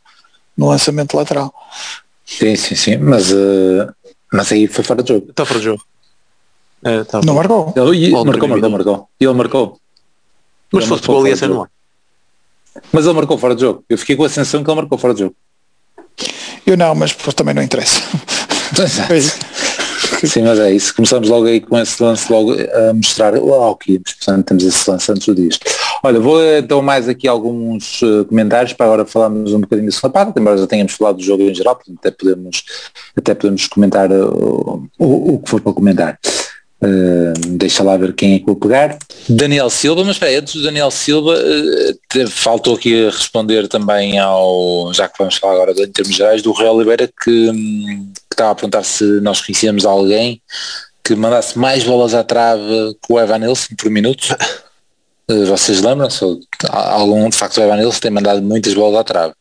[0.56, 1.52] no lançamento lateral.
[2.26, 3.92] Sim, sim, sim, mas, uh,
[4.32, 5.32] mas aí foi fora de jogo.
[5.32, 5.84] Está fora de jogo.
[6.84, 7.74] É, tá não marcou.
[7.76, 9.10] Ele, marcou, marcou, marcou.
[9.20, 9.80] Ele marcou.
[10.72, 11.72] Mas se fosse gol ia ser no ar.
[12.94, 13.84] Mas ele marcou fora de jogo.
[13.90, 15.36] Eu fiquei com a sensação que ele marcou fora de jogo.
[16.66, 18.02] Eu não, mas depois também não interessa.
[20.28, 20.94] Sim, mas é isso.
[20.96, 25.12] Começamos logo aí com esse lance logo a mostrar o que portanto temos esse lance
[25.12, 25.66] antes do disto.
[26.04, 30.14] Olha, vou então mais aqui alguns uh, comentários para agora falarmos um bocadinho da segunda
[30.14, 32.64] parte, embora já tenhamos falado do jogo em geral, portanto até podemos,
[33.16, 36.20] até podemos comentar uh, o, o que for para comentar.
[36.82, 38.98] Uh, deixa lá ver quem é que vou pegar.
[39.28, 45.10] Daniel Silva, mas espera, antes do Daniel Silva, uh, faltou aqui responder também ao, já
[45.10, 48.56] que vamos falar agora em termos gerais, do Rui Oliveira que, um, que estava a
[48.56, 50.42] perguntar se nós conhecíamos alguém
[51.04, 54.30] que mandasse mais bolas à trave que o Evan Nilsson por minutos.
[55.32, 56.26] Uh, vocês lembram-se?
[56.72, 59.36] Algum, de facto, o Evan Nilsson tem mandado muitas bolas à trave.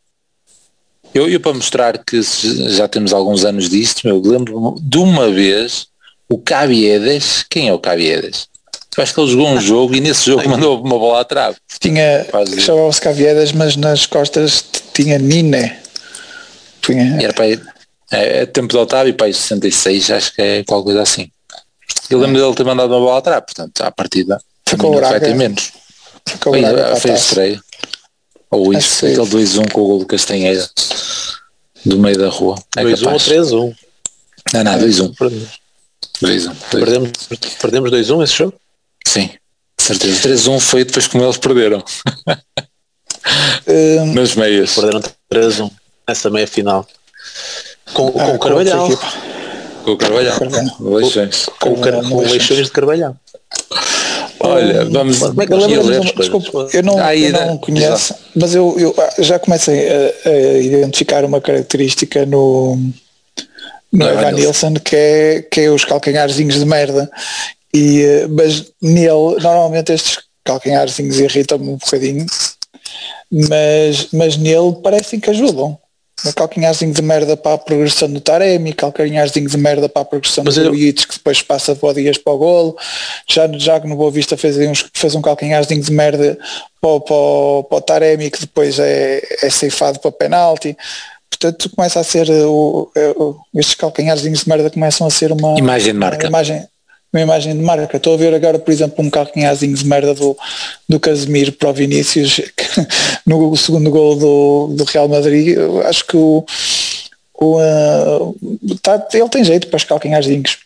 [1.14, 5.86] Eu, eu para mostrar que já temos alguns anos disto, eu lembro de uma vez
[6.28, 8.48] o Cabiedes, quem é o Cabiedes?
[8.94, 11.56] Eu acho que ele jogou um jogo e nesse jogo mandou uma bola atrás.
[11.80, 12.26] Tinha,
[12.58, 15.72] chamava-se Caviedas, mas nas costas tinha Nine.
[16.82, 17.18] Tinha...
[17.18, 17.46] E era para
[18.10, 21.30] é, é, tempo de Otávio, para 66, acho que é qualquer coisa assim.
[22.10, 25.72] Eu lembro dele ter mandado uma bola atrás, portanto, à partida Ficou vai ter menos.
[26.26, 27.60] Ficou Foi, fez estreia.
[28.50, 30.68] Ou isso, aquele 2-1 com o gol do Castanheira
[31.84, 32.56] do meio da rua.
[32.76, 33.76] É 2-1 ou 3-1?
[34.54, 35.14] Não, não, 2-1.
[36.22, 36.56] 2-1.
[36.70, 37.10] Perdemos,
[37.60, 38.54] perdemos 2-1 esse jogo?
[39.06, 39.30] Sim,
[39.78, 40.28] certeza.
[40.28, 41.84] 3-1 foi depois como eles perderam.
[43.66, 44.74] um, Nas meias.
[44.74, 45.02] Perderam
[45.32, 45.70] 3-1
[46.06, 46.86] nessa meia final.
[47.94, 48.88] Com, ah, com o Carvalhal.
[49.84, 50.38] Com o Carvalhal.
[50.80, 51.46] Leixões.
[51.60, 53.16] Com, com Leixões de Carvalhal.
[54.40, 55.18] Olha, vamos.
[55.18, 59.38] Como é que eu, desculpa, eu não, Aí, eu não conheço, mas eu, eu, já
[59.38, 62.92] comecei a, a, identificar uma característica no, no
[63.92, 67.10] não, Evan Nilsson que é, que é os calcanharzinhos de merda.
[67.74, 72.24] E, eh, mas nele, normalmente estes calcanharzinhos irritam-me um bocadinho,
[73.30, 75.78] mas, mas nele parecem que ajudam.
[76.26, 80.44] Um calcanharzinho de merda para a progressão do Taremi, calcanharzinho de merda para a progressão
[80.44, 80.72] Mas do eu...
[80.72, 82.76] Que depois passa de Dias para o golo.
[83.28, 86.38] Já, já no Boa Vista fez, uns, fez um calcanharzinho de merda
[86.80, 90.76] para, para, para o Taremi, que depois é, é ceifado para penalti.
[91.30, 95.92] Portanto, começa a ser, o, o, estes calcanharzinhos de merda começam a ser uma imagem
[95.92, 96.24] de marca.
[96.24, 96.66] Uma imagem,
[97.12, 97.96] uma imagem de marca.
[97.96, 100.36] Estou a ver agora, por exemplo, um calcanharzinho de merda do,
[100.88, 102.86] do Casemiro para o Vinícius que,
[103.26, 105.56] no segundo gol do, do Real Madrid.
[105.56, 106.44] Eu acho que o,
[107.34, 108.36] o uh,
[108.82, 110.58] tá, ele tem jeito para os calcanharzinhos.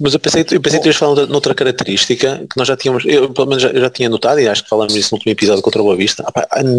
[0.00, 3.32] Mas eu pensei, eu pensei que ias falar noutra característica que nós já tínhamos, eu
[3.32, 5.80] pelo menos já, já tinha notado e acho que falamos isso no último episódio contra
[5.80, 6.24] o Boa Vista.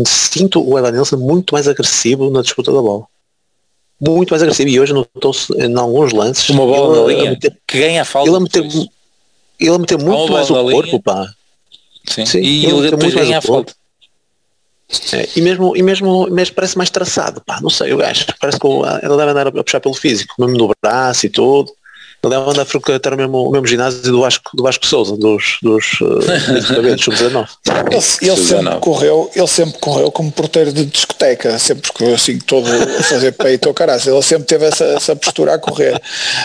[0.08, 3.06] sinto o Evan Nilsson muito mais agressivo na disputa da bola
[4.00, 4.70] muito mais agressivo.
[4.70, 8.30] E hoje notou-se em alguns lances uma bola na linha meter, que ganha a falta
[8.30, 8.64] ele a meter,
[9.60, 11.02] ele a meter muito mais o corpo linha.
[11.02, 11.34] pá.
[12.06, 13.74] Sim, sim e ele, ele depois ganha a falta.
[15.14, 17.60] é, e mesmo e mesmo, mesmo parece mais traçado pá.
[17.62, 20.72] Não sei o gajo parece que ele deve andar a puxar pelo físico mesmo no
[20.82, 21.72] braço e tudo
[22.22, 25.16] ele deve andar a frequentar o mesmo, o mesmo ginásio do Vasco, do Vasco Souza,
[25.16, 26.22] dos, dos uh,
[27.02, 27.48] sub-19.
[27.90, 33.04] Ele, ele sempre correu, ele sempre correu como porteiro de discoteca, sempre assim todo a
[33.04, 34.02] fazer peito ou caralho.
[34.06, 36.00] Ele sempre teve essa, essa postura a correr.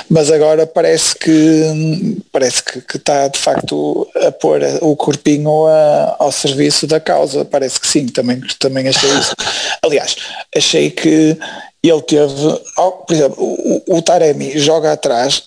[0.09, 6.17] Mas agora parece que parece que, que está de facto a pôr o corpinho a,
[6.21, 7.45] ao serviço da causa.
[7.45, 9.35] Parece que sim, também, também achei isso.
[9.83, 10.17] Aliás,
[10.55, 11.37] achei que
[11.91, 12.35] ele teve,
[12.75, 15.45] por exemplo, o, o Taremi joga atrás,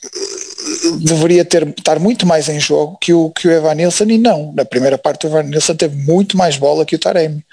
[1.02, 4.54] deveria ter, estar muito mais em jogo que o, que o Evan Nilsson e não.
[4.54, 7.44] Na primeira parte o Evan Nilsson teve muito mais bola que o Taremi.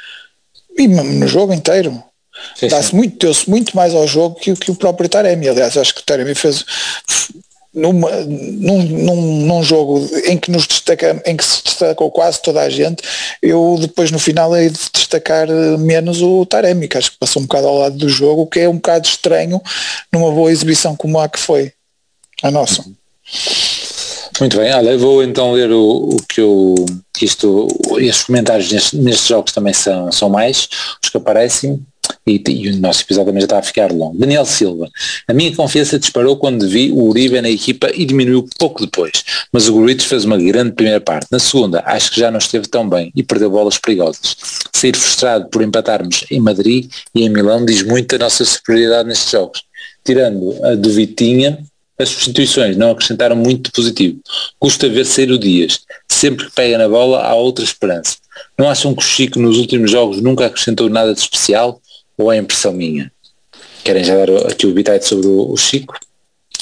[0.77, 2.03] E no jogo inteiro.
[2.69, 5.49] Dá-se muito, deu-se muito mais ao jogo que, que o próprio Taremi.
[5.49, 6.65] Aliás, acho que o Taremi fez
[7.75, 12.61] numa, num, num, num, jogo em que nos destaca, em que se destacou quase toda
[12.61, 13.03] a gente,
[13.43, 15.49] eu depois no final hei de destacar
[15.79, 18.61] menos o Taremi, que acho que passou um bocado ao lado do jogo, o que
[18.61, 19.61] é um bocado estranho
[20.13, 21.73] numa boa exibição como a que foi
[22.43, 22.85] a nossa.
[24.41, 26.75] Muito bem, olha, vou então ler o, o que eu.
[27.23, 27.69] Isto,
[27.99, 30.69] estes comentários nestes, nestes jogos também são, são mais,
[31.03, 31.81] os que aparecem
[32.27, 34.19] e, e, o nosso episódio também já está a ficar longo.
[34.19, 34.89] Daniel Silva,
[35.29, 39.69] a minha confiança disparou quando vi o Uribe na equipa e diminuiu pouco depois, mas
[39.69, 41.27] o Guritos fez uma grande primeira parte.
[41.31, 44.37] Na segunda, acho que já não esteve tão bem e perdeu bolas perigosas.
[44.73, 49.31] Sair frustrado por empatarmos em Madrid e em Milão diz muito da nossa superioridade nestes
[49.31, 49.63] jogos.
[50.05, 51.59] Tirando a do Vitinha,
[51.99, 54.19] as substituições não acrescentaram muito positivo.
[54.59, 55.81] Custa ver sair o Dias.
[56.11, 58.17] Sempre que pega na bola há outra esperança.
[58.59, 61.81] Não acham que o Chico nos últimos jogos nunca acrescentou nada de especial?
[62.17, 63.13] Ou é impressão minha?
[63.83, 65.95] Querem já dar aqui o bitite sobre o, o Chico?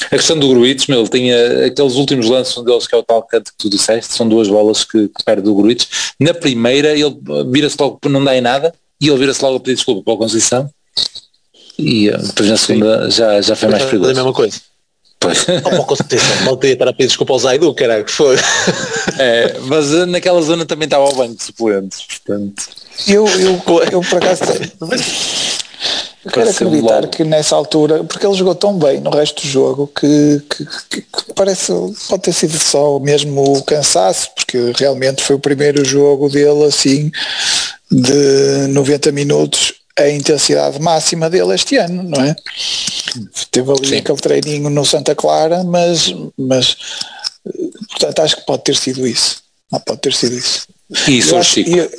[0.05, 3.03] A questão do Gruites, meu, ele tinha aqueles últimos lances, um deles que é o
[3.03, 6.13] tal canto que tu disseste, são duas bolas que, que perde do Gruites.
[6.19, 7.15] Na primeira ele
[7.49, 10.17] vira-se logo não dar em nada e ele vira-se logo a pedir desculpa para a
[10.17, 10.69] Conceição
[11.77, 14.11] e eh, depois na segunda já, já foi mais perigoso.
[14.11, 14.61] a mesma coisa.
[15.23, 15.45] Pois.
[15.79, 18.35] Oh, com certeza, mal teria estar a pedir desculpa ao Zaidu, caralho, que foi.
[19.17, 22.63] É, mas naquela zona também estava ao banco de suplentes, portanto.
[23.07, 23.61] Eu, eu,
[23.91, 24.43] eu por acaso
[26.25, 29.87] eu quero acreditar que nessa altura, porque ele jogou tão bem no resto do jogo
[29.87, 31.73] que, que, que, que, parece
[32.07, 37.11] pode ter sido só mesmo o cansaço, porque realmente foi o primeiro jogo dele assim
[37.91, 42.35] de 90 minutos a intensidade máxima dele este ano, não é?
[43.51, 43.97] Teve ali Sim.
[43.97, 46.77] aquele treininho no Santa Clara, mas, mas
[47.89, 49.43] portanto acho que pode ter sido isso.
[49.71, 50.67] Não pode ter sido isso.
[51.07, 51.89] Isso, acho, e,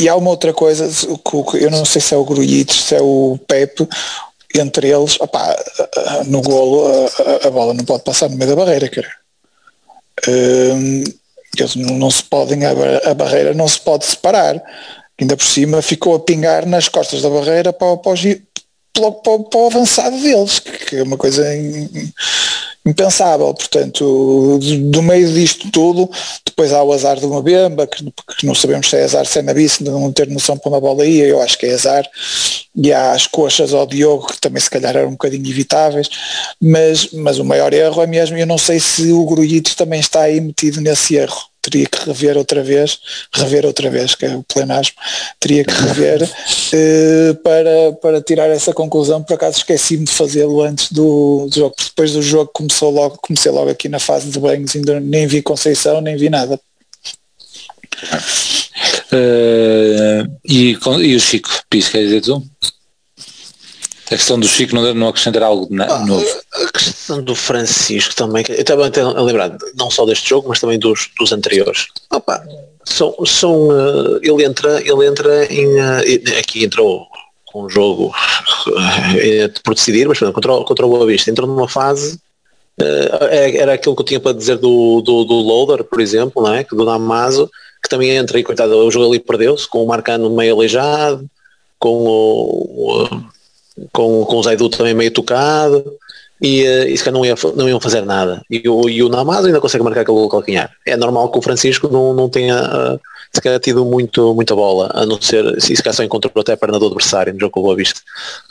[0.00, 0.90] e, há uma outra coisa,
[1.54, 3.88] eu não sei se é o Grujic, se é o Pepe,
[4.54, 5.56] entre eles, opá,
[6.26, 9.10] no golo a, a, bola não pode passar no meio da barreira, cara.
[10.28, 11.04] Hum,
[11.56, 14.62] eles não, não, se podem, a, barreira não se pode separar.
[15.20, 18.14] Ainda por cima ficou a pingar nas costas da barreira para, para,
[18.92, 21.44] para, para, para o avançado deles, que é uma coisa
[22.86, 23.52] impensável.
[23.54, 26.10] Portanto, do meio disto tudo,
[26.44, 28.04] depois há o azar de uma bemba, que,
[28.38, 30.80] que não sabemos se é azar, se é na de não ter noção para uma
[30.80, 32.08] bola ia, eu acho que é azar.
[32.76, 36.08] E há as coxas ao Diogo, que também se calhar eram um bocadinho evitáveis,
[36.60, 40.22] mas, mas o maior erro é mesmo, eu não sei se o Grujitos também está
[40.22, 42.98] aí metido nesse erro, teria que rever outra vez,
[43.32, 44.94] rever outra vez, que é o plenasmo,
[45.40, 50.92] teria que rever uh, para, para tirar essa conclusão, por acaso esqueci-me de fazê-lo antes
[50.92, 54.76] do, do, jogo, depois do jogo começou logo, comecei logo aqui na fase de banhos,
[54.76, 56.60] ainda nem vi Conceição, nem vi nada.
[59.12, 62.42] Uh, e, e o Chico, Pis, quer dizer tu?
[64.14, 66.24] A questão do Chico não, não acrescentar algo ah, novo.
[66.52, 70.78] A questão do Francisco também, eu estava a lembrar não só deste jogo, mas também
[70.78, 71.88] dos, dos anteriores.
[72.12, 72.40] Opa,
[72.84, 75.66] são, são, uh, ele entra, ele entra em.
[75.66, 77.08] Uh, aqui entrou
[77.46, 78.14] com um jogo
[78.68, 82.20] uh, por decidir, mas contra, contra o Boa Vista, entrou numa fase.
[83.58, 86.62] era aquilo que eu tinha para dizer do, do, do Loader, por exemplo, não é?
[86.62, 87.50] do Damaso,
[87.82, 91.28] que também entra e coitado, o jogo ali perdeu-se, com o Marcano meio aleijado,
[91.80, 93.33] com o, o
[93.92, 95.96] com, com o Zaidu também meio tocado
[96.40, 98.42] e, uh, e se não, ia, não iam fazer nada.
[98.50, 100.70] E o, e o Namaz ainda consegue marcar aquele calcanhar.
[100.86, 103.00] É normal que o Francisco não, não tenha uh,
[103.34, 106.56] se calhar tido muito, muita bola, a não ser, se calhar só encontrou até a
[106.56, 108.00] perna do adversário no jogo com o Boa Vista.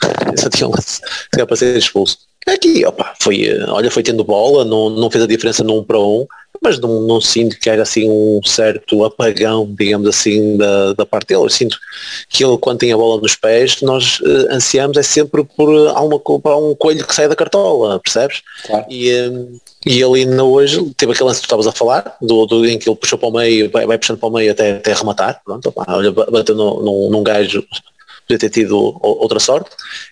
[0.36, 1.00] Se
[1.30, 2.18] calhar para ser expulso.
[2.46, 5.98] Aqui, opa, foi, eh, olha, foi tendo bola, não, não fez a diferença num para
[5.98, 6.26] um,
[6.64, 11.28] mas não, não sinto que haja assim um certo apagão, digamos assim, da, da parte
[11.28, 11.42] dele.
[11.42, 11.78] Eu sinto
[12.28, 16.18] que ele, quando tem a bola nos pés, nós uh, ansiamos é sempre por uma,
[16.40, 18.40] para um coelho que sai da cartola, percebes?
[18.66, 18.86] Claro.
[18.88, 22.46] E, um, e ele ainda hoje teve aquele lance que tu estavas a falar, do,
[22.46, 24.72] do, em que ele puxou para o meio, vai, vai puxando para o meio até,
[24.72, 27.62] até rematar, pronto, opa, olha, bateu no, num, num gajo
[28.26, 29.68] podia ter tido outra sorte.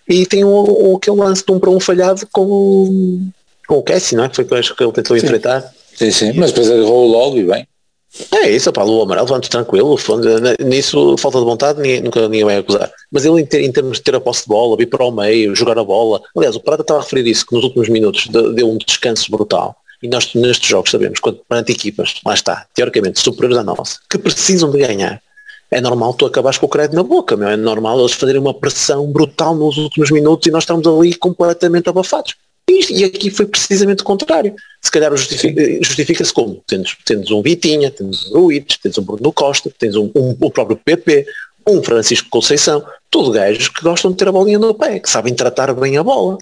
[0.07, 3.27] E tem o, o, aquele lance de um para um falhado com,
[3.67, 4.29] com o Cassie, não é?
[4.29, 5.25] Que foi que ele tentou Sim.
[5.25, 5.73] enfrentar.
[5.95, 7.67] Sim, sim, mas depois agarrou logo e bem.
[8.31, 9.97] É isso, pá, o amarelo, vamos tranquilo,
[10.59, 12.91] nisso falta de vontade ninguém, nunca ninguém vai acusar.
[13.11, 15.11] Mas ele em, ter, em, termos de ter a posse de bola, vir para o
[15.11, 18.27] meio, jogar a bola, aliás, o Prata estava a referir isso, que nos últimos minutos
[18.27, 19.75] deu um descanso brutal.
[20.01, 24.19] E nós nestes jogos sabemos, quando perante equipas, lá está, teoricamente superiores à nossa, que
[24.19, 25.19] precisam de ganhar,
[25.71, 27.47] é normal tu acabares com o crédito na boca, meu.
[27.47, 31.89] é normal eles fazerem uma pressão brutal nos últimos minutos e nós estamos ali completamente
[31.89, 32.35] abafados.
[32.69, 34.53] E, aqui foi precisamente o contrário.
[34.83, 36.61] Se calhar justifica-se como?
[36.67, 40.51] Tens, tens um Vitinha, tens um Ruiz, tens um Bruno Costa, tens um, um, o
[40.51, 41.25] próprio PP,
[41.65, 45.33] um Francisco Conceição, tudo gajos que gostam de ter a bolinha no pé, que sabem
[45.33, 46.37] tratar bem a bola.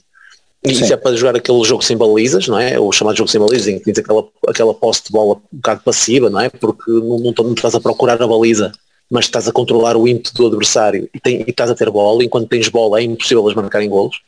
[0.63, 0.83] E Sim.
[0.83, 2.79] isso é para jogar aquele jogo sem balizas, não é?
[2.79, 5.81] O chamado jogo sem balizas, em que tens aquela, aquela posse de bola um bocado
[5.83, 6.49] passiva, não é?
[6.49, 8.71] Porque não, não, não estás a procurar a baliza,
[9.09, 12.23] mas estás a controlar o ímpeto do adversário e, tem, e estás a ter bola,
[12.23, 14.19] enquanto tens bola é impossível eles marcarem golos.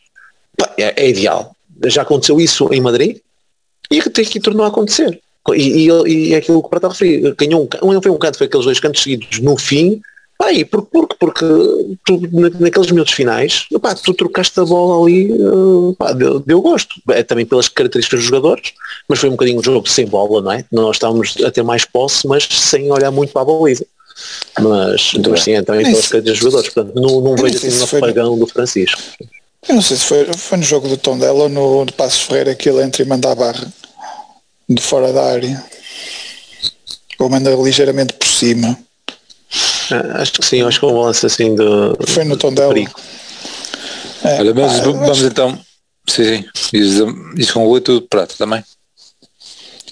[0.77, 1.55] É, é ideal
[1.85, 3.17] já aconteceu isso em Madrid
[3.97, 5.19] e tem que tornou a acontecer.
[5.53, 8.37] E, e, e é aquilo que o Prata referiu, ganhou um, não foi um canto,
[8.37, 10.01] foi aqueles dois cantos seguidos no fim,
[10.37, 11.45] pá, e por, porque, porque
[12.05, 12.21] tu,
[12.59, 16.95] naqueles minutos finais, pá, tu trocaste a bola ali, uh, pá, deu, deu, gosto.
[17.09, 18.73] É também pelas características dos jogadores,
[19.07, 20.65] mas foi um bocadinho um jogo sem bola, não é?
[20.71, 23.85] Nós estávamos a ter mais posse, mas sem olhar muito para a baliza.
[24.61, 27.97] Mas, então, sim, é também pelas características dos jogadores, portanto, não, não vejo assim um
[27.97, 29.01] apagão do Francisco.
[29.67, 32.55] Eu não sei se foi, foi no jogo do Tondela ou no de Passos Ferreira
[32.55, 33.71] que ele entra e manda a barra
[34.67, 35.63] de fora da área.
[37.19, 38.77] Ou manda ligeiramente por cima.
[39.91, 41.97] Ah, acho que sim, acho que um lance assim do.
[42.07, 42.73] Foi no Tondela.
[44.23, 45.25] É, Olha, mas ah, vamos acho...
[45.25, 45.59] então.
[46.09, 46.77] Sim, sim.
[46.77, 47.05] Isso,
[47.37, 48.63] isso conclui tudo prato também.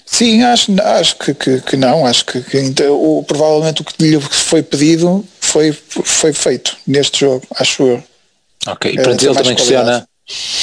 [0.05, 4.03] Sim, acho, acho que, que, que não, acho que, que então, o, provavelmente o que
[4.03, 8.03] lhe foi pedido foi, foi feito neste jogo, acho eu.
[8.68, 10.07] Ok, e pronto, ele também questiona,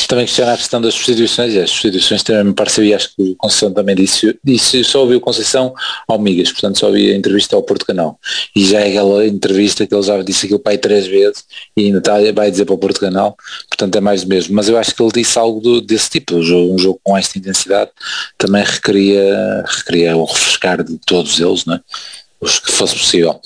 [0.06, 3.22] também questiona a questão das substituições, e as substituições também me pareceu, e acho que
[3.22, 5.74] o Conceição também disse, disse só ouvi o Conceição
[6.06, 8.18] ao Migas, portanto só ouvi a entrevista ao Porto Canal.
[8.54, 11.44] E já é aquela entrevista que ele já disse aquilo para aí três vezes
[11.76, 13.36] e ainda está, vai dizer para o Porto Canal,
[13.68, 14.54] portanto é mais do mesmo.
[14.54, 17.16] Mas eu acho que ele disse algo do, desse tipo, um jogo, um jogo com
[17.16, 17.90] esta intensidade
[18.38, 21.80] também requeria, requeria o refrescar de todos eles, não é?
[22.40, 23.40] os que fosse possível.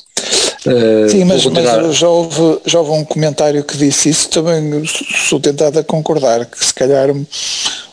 [0.67, 4.85] Uh, Sim, mas, mas já, houve, já houve um comentário que disse isso, também
[5.29, 7.09] sou tentado a concordar, que se calhar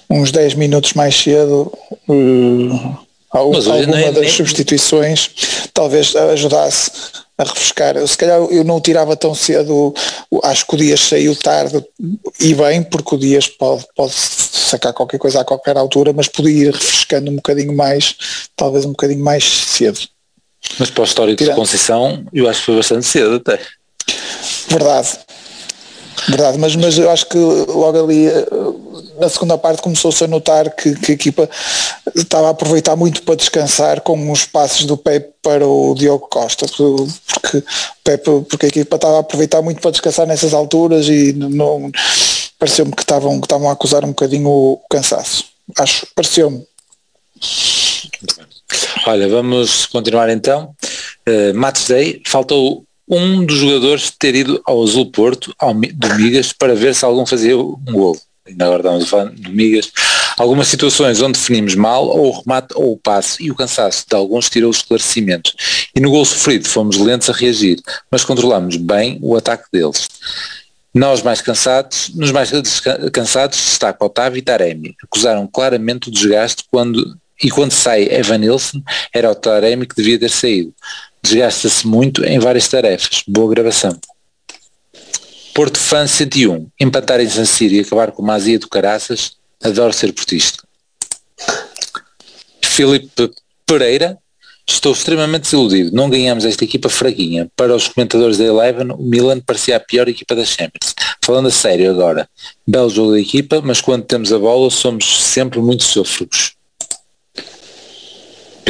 [0.09, 1.72] uns 10 minutos mais cedo
[2.07, 2.97] uh,
[3.32, 4.30] alguma nem, das nem...
[4.30, 5.32] substituições
[5.74, 6.91] talvez ajudasse
[7.38, 7.95] a refrescar.
[8.05, 9.93] Se calhar eu não o tirava tão cedo,
[10.43, 11.84] acho que o Dias saiu tarde
[12.39, 16.67] e bem, porque o Dias pode, pode sacar qualquer coisa a qualquer altura, mas podia
[16.67, 18.15] ir refrescando um bocadinho mais,
[18.55, 19.99] talvez um bocadinho mais cedo.
[20.78, 21.55] Mas para o histórico Tirando.
[21.55, 23.60] de Conceição, eu acho que foi bastante cedo até.
[24.68, 25.20] Verdade.
[26.28, 28.45] Verdade, mas, mas eu acho que logo ali eh,
[29.20, 31.49] na segunda parte começou-se a notar que, que, a equipa
[32.16, 36.66] estava a aproveitar muito para descansar com os passos do Pepe para o Diogo Costa,
[36.68, 37.64] porque,
[38.03, 41.89] Pepe, porque a equipa estava a aproveitar muito para descansar nessas alturas e não
[42.57, 45.45] pareceu-me que estavam, que estavam a acusar um bocadinho o cansaço.
[45.78, 46.68] Acho, pareceu-me.
[49.06, 50.76] Olha, vamos continuar então.
[51.28, 56.54] Uh, Match Day, faltou um dos jogadores ter ido ao Azul Porto, ao do Migas,
[56.54, 58.18] para ver se algum fazia um gol.
[58.47, 59.91] Ainda agora estamos falar do Migas.
[60.38, 64.16] Algumas situações onde definimos mal, ou o remate ou o passe, e o cansaço de
[64.16, 65.54] alguns tirou o esclarecimento.
[65.95, 67.82] E no gol sofrido fomos lentos a reagir,
[68.12, 70.08] mas controlamos bem o ataque deles.
[70.93, 72.52] Nós mais cansados, nos mais
[73.12, 74.95] cansados destaca Otávio e Taremi.
[75.04, 78.82] Acusaram claramente o desgaste quando, e quando sai Evan Nilsson
[79.14, 80.74] era o Taremi que devia ter saído.
[81.22, 83.24] Desgasta-se muito em várias tarefas.
[83.28, 83.98] Boa gravação.
[85.54, 86.68] Porto Fã 101.
[86.80, 89.38] Empatar em San Siro e acabar com uma azia do caraças.
[89.62, 90.64] Adoro ser portista.
[92.64, 93.32] Filipe
[93.66, 94.18] Pereira.
[94.68, 95.92] Estou extremamente desiludido.
[95.96, 97.50] Não ganhamos esta equipa fraguinha.
[97.56, 100.94] Para os comentadores da Eleven, o Milan parecia a pior equipa da Champions.
[101.26, 102.30] Falando a sério agora.
[102.68, 106.59] Belo jogo da equipa, mas quando temos a bola somos sempre muito sôfregos.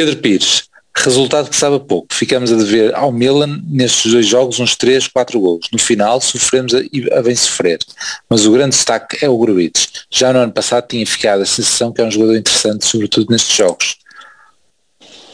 [0.00, 0.62] Pedro Pires.
[0.96, 2.08] Resultado que sabe pouco.
[2.10, 5.66] Ficamos a dever ao Milan nestes dois jogos uns 3, 4 gols.
[5.70, 6.78] No final sofremos a,
[7.18, 7.78] a bem sofrer.
[8.26, 10.06] Mas o grande destaque é o Gruites.
[10.10, 13.54] Já no ano passado tinha ficado a sensação que é um jogador interessante, sobretudo nestes
[13.54, 13.96] jogos.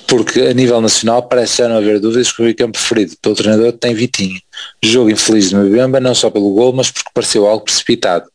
[0.09, 3.73] Porque a nível nacional parece já não haver dúvidas que o campo preferido pelo treinador
[3.73, 4.41] tem Vitinho.
[4.83, 8.27] Jogo infeliz de Mbemba não só pelo gol, mas porque pareceu algo precipitado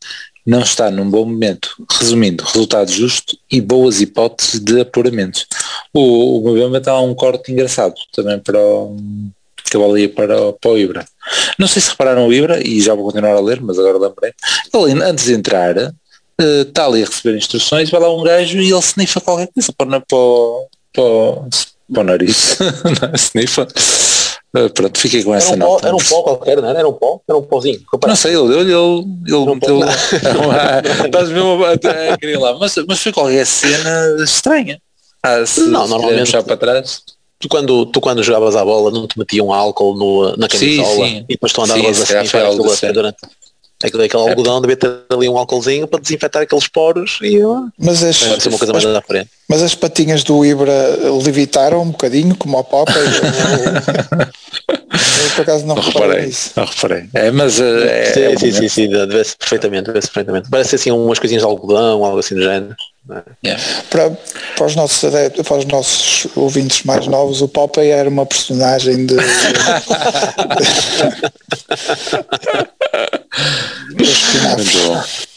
[0.44, 1.74] não está num bom momento.
[1.90, 5.44] Resumindo, resultado justo e boas hipóteses de apuramento.
[5.92, 8.96] O, o Mbemba está um corte engraçado também para o
[9.72, 11.04] que ali para, para o Ibra.
[11.58, 14.32] Não sei se repararam o Ibra, e já vou continuar a ler, mas agora lembrei.
[14.74, 18.70] Ele antes de entrar, uh, está ali a receber instruções, vai lá um gajo e
[18.70, 20.18] ele sniffa qualquer coisa para, para,
[20.92, 21.48] para,
[21.90, 22.58] para o nariz.
[23.00, 23.66] não, sniffa.
[24.54, 25.82] Uh, pronto, fiquei com essa era um nota.
[25.82, 26.78] Pó, era um pó qualquer, não era?
[26.80, 27.20] Era um pó?
[27.26, 27.80] Era um pozinho.
[28.06, 29.80] Não sei, ele deu-lhe, ele, ele meteu.
[31.06, 32.58] Estás mesmo a querer lá.
[32.58, 34.78] Mas, mas foi qualquer cena estranha.
[35.22, 37.02] Ah, se, não, normalmente já para trás.
[37.38, 41.16] Tu quando, tu quando jogavas a bola não te metiam álcool no, na camisola sim,
[41.16, 41.24] sim.
[41.28, 43.16] e depois tu andavas sim, assim assim, durante
[43.84, 47.38] aquele, aquele algodão devia ter ali um álcoolzinho para desinfetar aqueles poros e
[47.78, 49.30] mas as, ser uma coisa mais as, à frente.
[49.48, 50.72] Mas as patinhas do Ibra
[51.24, 52.92] levitaram um bocadinho, como a Papa.
[52.98, 53.04] eu,
[54.64, 56.52] eu, por acaso não, não reparei, nisso.
[56.56, 57.04] Não reparei.
[57.14, 60.48] É, mas é, sim, é sim, sim, sim, vê-se perfeitamente, vê-se perfeitamente.
[60.50, 62.74] Parece assim umas coisinhas de algodão, algo assim do género.
[63.44, 63.60] Yeah.
[63.90, 64.16] Para,
[64.56, 69.06] para, os nossos adeptos, para os nossos ouvintes mais novos, o Popeye era uma personagem
[69.06, 69.16] de.
[73.90, 75.31] Muito bom.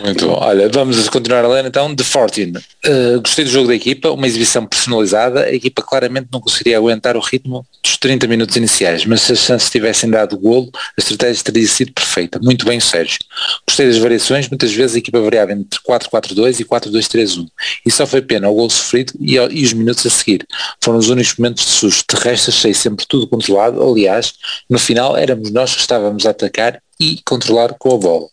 [0.00, 0.38] Muito bom.
[0.40, 1.94] Olha, vamos continuar a ler então.
[1.94, 2.56] The Fortune.
[2.86, 5.44] Uh, gostei do jogo da equipa, uma exibição personalizada.
[5.44, 9.40] A equipa claramente não conseguiria aguentar o ritmo dos 30 minutos iniciais, mas se as
[9.40, 12.38] chances tivessem dado golo, a estratégia teria sido perfeita.
[12.42, 13.18] Muito bem, Sérgio.
[13.66, 17.46] Gostei das variações, muitas vezes a equipa variava entre 4-4-2 e 4-2-3-1.
[17.84, 20.46] E só foi pena o golo sofrido e, e, os minutos a seguir.
[20.82, 22.16] Foram os únicos momentos de susto.
[22.16, 23.82] De resto, achei sempre tudo controlado.
[23.82, 24.32] Aliás,
[24.68, 28.28] no final éramos nós que estávamos a atacar e controlar com a bola.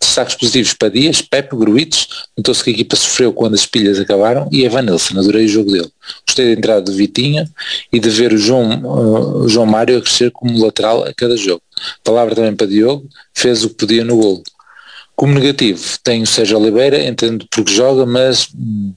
[0.00, 4.48] Destaques positivos para Dias, Pepe, Gruites, notou-se que a equipa sofreu quando as pilhas acabaram
[4.50, 5.90] e Evan Nilsson, adorei o jogo dele.
[6.26, 7.48] Gostei da entrada do Vitinha
[7.92, 11.36] e de ver o João, uh, o João Mário a crescer como lateral a cada
[11.36, 11.62] jogo.
[12.02, 14.42] Palavra também para Diogo, fez o que podia no golo.
[15.14, 18.92] Como negativo, tenho o Sérgio Oliveira, entendo porque joga, mas hum,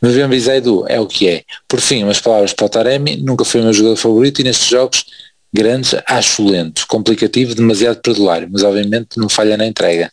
[0.00, 1.42] Novembro e Zaidu é o que é.
[1.66, 4.68] Por fim, umas palavras para o Taremi, nunca foi o meu jogador favorito e nestes
[4.68, 5.04] jogos
[5.52, 10.10] grandes acho lento, complicativo, demasiado perdulário, mas obviamente não falha na entrega.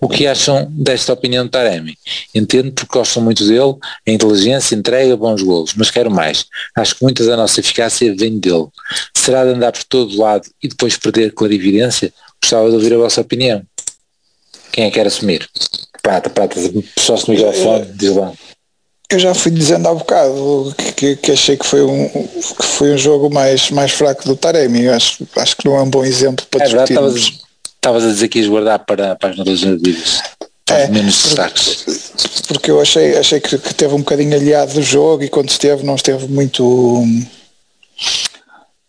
[0.00, 1.96] O que acham desta opinião de Taremi?
[2.34, 3.76] Entendo porque gostam muito dele,
[4.06, 6.44] a inteligência, entrega, bons golos, mas quero mais.
[6.74, 8.66] Acho que muita da nossa eficácia vem dele.
[9.16, 12.12] Será de andar por todo lado e depois perder clarividência?
[12.42, 13.62] Gostava de ouvir a vossa opinião.
[14.72, 15.48] Quem é que quer assumir?
[16.02, 16.56] Prata, prata,
[16.96, 18.32] pessoas no microfone, diz lá
[19.10, 22.98] eu já fui dizendo há bocado que, que, achei que foi um que foi um
[22.98, 24.88] jogo mais mais fraco do Taremi.
[24.88, 27.42] Acho acho que não é um bom exemplo para é discutirmos.
[27.74, 30.22] estavas a dizer que ias guardar para, para as notas vídeos
[30.70, 31.84] é, menos destaques.
[32.48, 35.84] porque eu achei achei que, que teve um bocadinho aliado do jogo e quando esteve
[35.84, 37.04] não esteve muito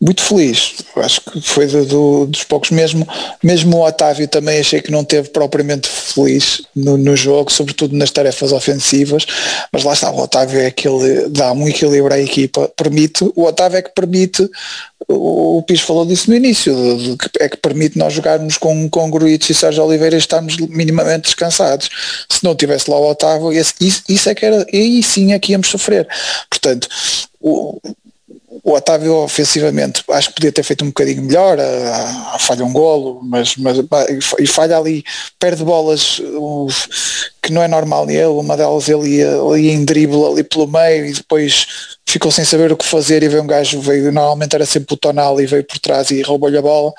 [0.04, 0.74] muito feliz.
[0.98, 3.08] Acho que foi do, do, dos poucos mesmo.
[3.42, 8.12] Mesmo o Otávio também achei que não teve propriamente feliz no, no, jogo, sobretudo nas
[8.12, 9.26] tarefas ofensivas.
[9.72, 13.78] Mas lá está, o Otávio é aquele dá um equilíbrio à equipa, permite, o Otávio
[13.78, 14.50] é que permite,
[15.08, 18.90] o, o Pis falou disso no início, de, de, é que permite nós jogarmos com,
[18.90, 21.90] com Gruitos e Sérgio Oliveira e estarmos minimamente descansados.
[22.30, 25.40] Se não tivesse lá o Otávio, esse, isso, isso é que era, aí sim é
[25.40, 26.06] que íamos sofrer.
[26.50, 26.90] Portanto,
[27.40, 27.80] o,
[28.64, 32.74] o Otávio ofensivamente acho que podia ter feito um bocadinho melhor, a, a falha um
[32.74, 33.78] golo, mas, mas
[34.40, 35.04] e falha ali,
[35.40, 36.22] perde bolas
[37.42, 41.06] que não é normal nele, uma delas ele ia, ia em drible ali pelo meio
[41.06, 41.68] e depois
[42.06, 44.98] ficou sem saber o que fazer e veio um gajo, veio, normalmente era sempre o
[44.98, 46.94] tonal e veio por trás e roubou-lhe a bola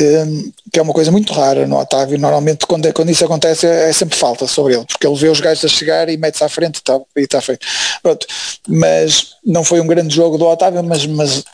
[0.00, 2.18] um, que é uma coisa muito rara no Otávio.
[2.18, 5.28] Normalmente quando, é, quando isso acontece é, é, sempre falta sobre ele, porque ele vê
[5.28, 7.66] os gajos a chegar e mete-se à frente e está tá feito.
[8.02, 8.26] Pronto.
[8.66, 11.44] Mas não foi um grande jogo do Otávio, mas, mas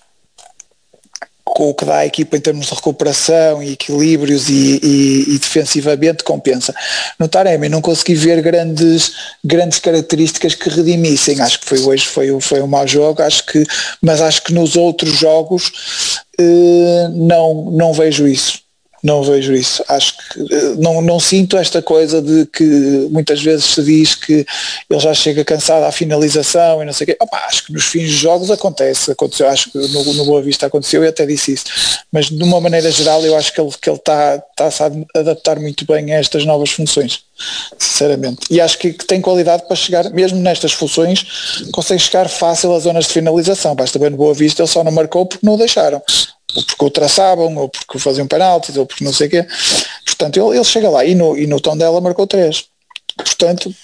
[1.54, 5.38] com o que dá à equipa em termos de recuperação e equilíbrios e, e, e
[5.38, 6.74] defensivamente compensa.
[7.18, 12.40] No Taremi não consegui ver grandes, grandes características que redimissem, acho que foi hoje foi,
[12.40, 13.64] foi um mau jogo, acho que,
[14.02, 18.63] mas acho que nos outros jogos eh, não, não vejo isso
[19.04, 19.84] não vejo isso.
[19.86, 22.64] Acho que eh, não, não sinto esta coisa de que
[23.10, 24.46] muitas vezes se diz que
[24.88, 27.16] ele já chega cansado à finalização e não sei o quê.
[27.20, 30.64] Opa, acho que nos fins de jogos acontece, aconteceu, acho que no, no Boa Vista
[30.64, 31.64] aconteceu e até disse isso.
[32.10, 35.60] Mas de uma maneira geral eu acho que ele que ele está tá a adaptar
[35.60, 37.24] muito bem a estas novas funções.
[37.78, 38.46] Sinceramente.
[38.48, 41.26] E acho que, que tem qualidade para chegar, mesmo nestas funções,
[41.72, 43.74] consegue chegar fácil às zonas de finalização.
[43.74, 46.00] Basta ver no Boa Vista, ele só não marcou porque não o deixaram
[46.54, 49.46] ou porque o traçavam, ou porque faziam penaltis, ou porque não sei o quê.
[50.04, 52.64] Portanto, ele, ele chega lá e no, e no tom dela marcou três.
[53.16, 53.74] Portanto,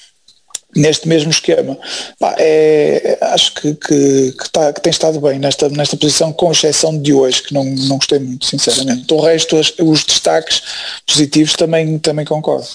[0.75, 1.79] neste mesmo esquema.
[2.19, 6.53] Pá, é, acho que, que, que, tá, que tem estado bem nesta, nesta posição, com
[6.53, 9.13] exceção de hoje, que não, não gostei muito, sinceramente.
[9.13, 10.63] O resto, os, os destaques
[11.07, 12.69] positivos também, também concordo.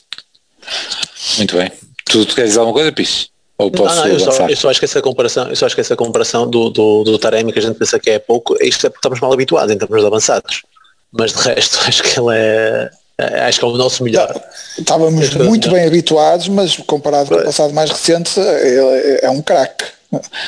[1.38, 1.72] Muito bem.
[2.06, 3.30] Tu, tu queres dizer alguma coisa, Pis?
[3.58, 5.76] Ou posso não, não, eu, só, eu, só, acho que essa comparação, eu só acho
[5.76, 8.86] que essa comparação do, do, do Taremi que a gente pensa que é pouco, isto
[8.86, 10.64] é porque estamos mal habituados em termos de avançados.
[11.12, 14.36] Mas de resto acho que ele é, é acho que é o nosso melhor.
[14.78, 19.86] Estávamos muito bem habituados, mas comparado com o passado mais recente, ele é um craque.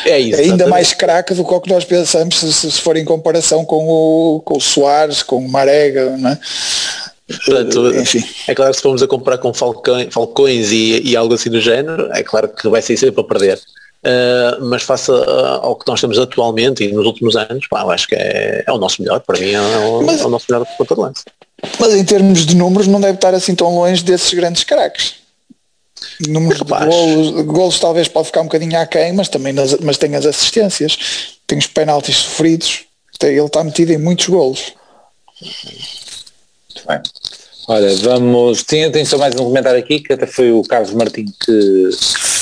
[0.06, 0.70] É isso, ainda exatamente.
[0.70, 4.42] mais craque do que o que nós pensamos se, se for em comparação com o,
[4.42, 6.40] com o Soares, com o Marega, não é?
[7.28, 8.24] Portanto, Enfim.
[8.48, 11.60] é claro que se formos a comparar com falcões, falcões e, e, algo assim do
[11.60, 13.60] género, é claro que vai ser sempre a perder.
[13.98, 18.08] Uh, mas face ao que nós temos atualmente e nos últimos anos, pá, eu acho
[18.08, 20.66] que é, é o nosso melhor, para mim é o, mas, é o nosso melhor
[20.78, 21.24] ponta de lance.
[21.80, 25.16] Mas em termos de números não deve estar assim tão longe desses grandes craques.
[26.30, 30.16] Números de golos, golos talvez pode ficar um bocadinho aquém, mas também nas, mas tem
[30.16, 30.98] as assistências,
[31.46, 32.86] tem os penaltis sofridos,
[33.22, 34.74] ele está metido em muitos golos.
[36.88, 37.02] Bem.
[37.68, 38.64] Olha, vamos.
[38.64, 41.90] Tem, tem só mais um comentário aqui, que até foi o Carlos Martins que,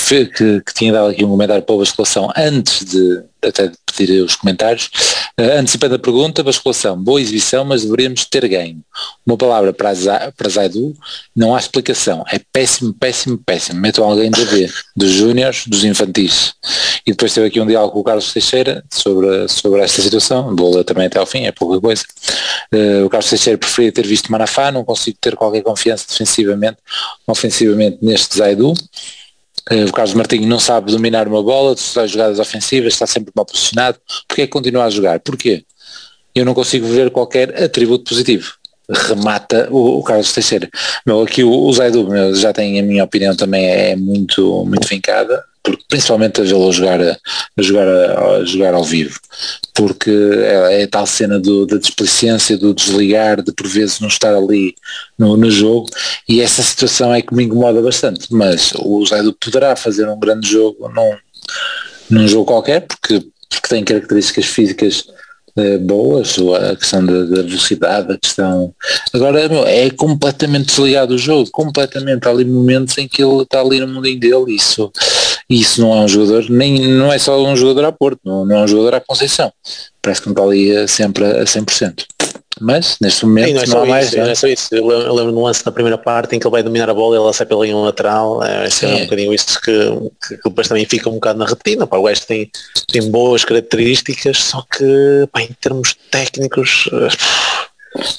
[0.08, 4.22] que, que, tinha dado aqui um comentário para a basculação antes de até de pedir
[4.22, 4.90] os comentários.
[5.38, 8.80] Uh, antecipando a pergunta, basculação, boa exibição, mas deveríamos ter ganho.
[9.24, 10.94] Uma palavra para, Za, para Zaidu,
[11.34, 12.24] não há explicação.
[12.30, 13.80] É péssimo, péssimo, péssimo.
[13.80, 16.54] Metam alguém da B, dos júniores, dos infantis.
[17.06, 20.54] E depois teve aqui um diálogo com o Carlos Teixeira sobre, sobre esta situação.
[20.54, 22.04] Ler também até ao fim, é pouca coisa.
[22.74, 26.78] Uh, o Carlos Teixeira preferia ter visto Manafá, não consigo ter qualquer confiança defensivamente,
[27.26, 28.74] ofensivamente neste Zaidu.
[29.70, 33.44] Uh, o Carlos Martinho não sabe dominar uma bola, só jogadas ofensivas, está sempre mal
[33.44, 33.98] posicionado.
[34.28, 35.18] Porquê é que continua a jogar?
[35.20, 35.64] Porquê?
[36.34, 38.54] Eu não consigo ver qualquer atributo positivo.
[38.88, 40.68] Remata o, o Carlos Teixeira.
[41.04, 44.86] Meu, aqui o, o Zaidu meu, já tem a minha opinião também é muito, muito
[44.86, 47.18] vincada porque principalmente a vê-lo jogar, a,
[47.58, 49.18] jogar, a, a, jogar ao vivo,
[49.74, 54.32] porque é, é tal cena do, da displicência, do desligar, de por vezes não estar
[54.32, 54.76] ali
[55.18, 55.88] no, no jogo,
[56.28, 60.48] e essa situação é que me incomoda bastante, mas o Zaido poderá fazer um grande
[60.48, 61.16] jogo num,
[62.10, 65.08] num jogo qualquer, porque, porque tem características físicas
[65.56, 68.74] eh, boas, a questão da, da, velocidade, a questão.
[69.12, 72.26] Agora é completamente desligado o jogo, completamente.
[72.26, 74.92] Há ali momentos em que ele está ali no mundinho dele, isso,
[75.48, 78.58] isso não é um jogador, nem não é só um jogador a Porto, não, não
[78.58, 79.52] é um jogador à Conceição.
[80.02, 82.04] Parece que não está ali sempre a 100%
[82.60, 84.06] mas neste momento não, é não há mais.
[84.06, 84.74] Isso, não é só isso.
[84.74, 86.94] Eu lembro, eu lembro no lance na primeira parte em que ele vai dominar a
[86.94, 88.42] bola e ela sai pela linha lateral.
[88.42, 89.72] É, é um bocadinho isso que,
[90.26, 91.86] que, depois também fica um bocado na retina.
[91.86, 92.50] Pá, o West tem,
[92.90, 96.88] tem boas características, só que pá, em termos técnicos.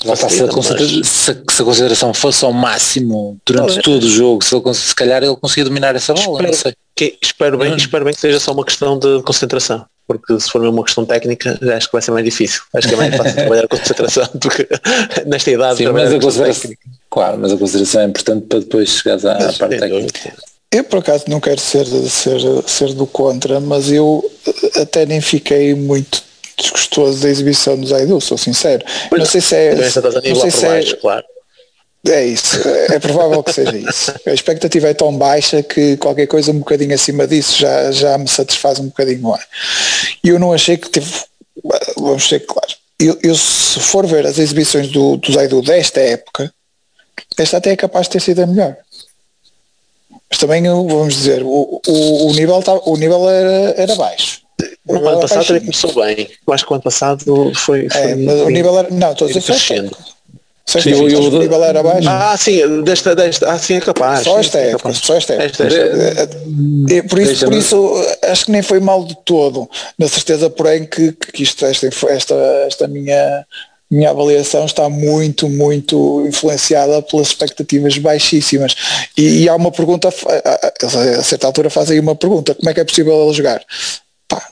[0.06, 4.96] Lá está, se, a consideração fosse ao máximo durante todo o jogo, se, ele, se
[4.96, 6.50] calhar ele conseguia dominar essa bola.
[6.50, 7.76] Espero, que, espero, bem, hum.
[7.76, 11.60] espero bem que seja só uma questão de concentração porque se for uma questão técnica
[11.76, 12.62] acho que vai ser mais difícil.
[12.74, 14.68] Acho que é mais fácil trabalhar com concentração do que
[15.28, 15.78] nesta idade.
[15.78, 16.72] Sim, mas a consideração,
[17.10, 20.34] claro, mas a consideração é importante para depois chegares à, à parte técnica.
[20.72, 24.24] Eu por acaso não quero ser, ser, ser do contra, mas eu
[24.76, 26.24] até nem fiquei muito
[26.58, 28.84] desgostoso da exibição do Zaidu, sou sincero.
[29.10, 29.76] Pois não sei se é.
[29.76, 31.24] Não sei se é, claro.
[32.10, 32.58] É isso,
[32.90, 34.14] é provável que seja isso.
[34.26, 38.28] A expectativa é tão baixa que qualquer coisa um bocadinho acima disso já, já me
[38.28, 39.46] satisfaz um bocadinho mais.
[40.24, 41.08] E eu não achei que teve
[41.98, 46.52] vamos ser claros, eu, eu, se for ver as exibições do, do Zaidu desta época,
[47.38, 48.76] esta até é capaz de ter sido a melhor.
[50.30, 54.42] Mas também, vamos dizer, o, o, o nível, tá, o nível era, era baixo.
[54.86, 56.30] O ano passado também começou bem.
[56.46, 57.88] Eu acho que o ano passado foi.
[57.90, 58.90] foi é, mas o nível era.
[58.90, 59.42] Não, estou a dizer
[60.74, 61.10] crescendo.
[61.10, 62.10] Sim, eu, nível era baixo.
[62.10, 64.24] Ah, sim, desta, desta, ah, sim, é capaz.
[64.24, 65.64] Só esta é, época, só esta época.
[66.90, 67.94] É, por, isso, por isso,
[68.24, 69.70] acho que nem foi mal de todo.
[69.98, 72.36] Na certeza, porém, que, que isto, esta, esta,
[72.68, 73.46] esta minha
[73.90, 78.76] minha avaliação está muito, muito influenciada pelas expectativas baixíssimas.
[79.18, 80.86] E, e há uma pergunta, a,
[81.20, 83.64] a, certa altura fazem uma pergunta, como é que é possível ele jogar?
[84.28, 84.46] Pá,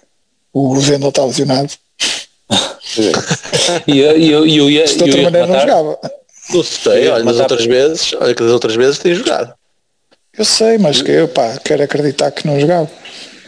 [0.54, 1.74] o Zendel está lesionado.
[3.88, 6.00] E eu, eu, eu, eu, de outra maneira não jogava.
[6.54, 9.54] Não sei, olha, das outras vezes, olha que das outras vezes tem jogado.
[10.38, 12.90] Eu sei, mas que eu pá, quero acreditar que não jogava.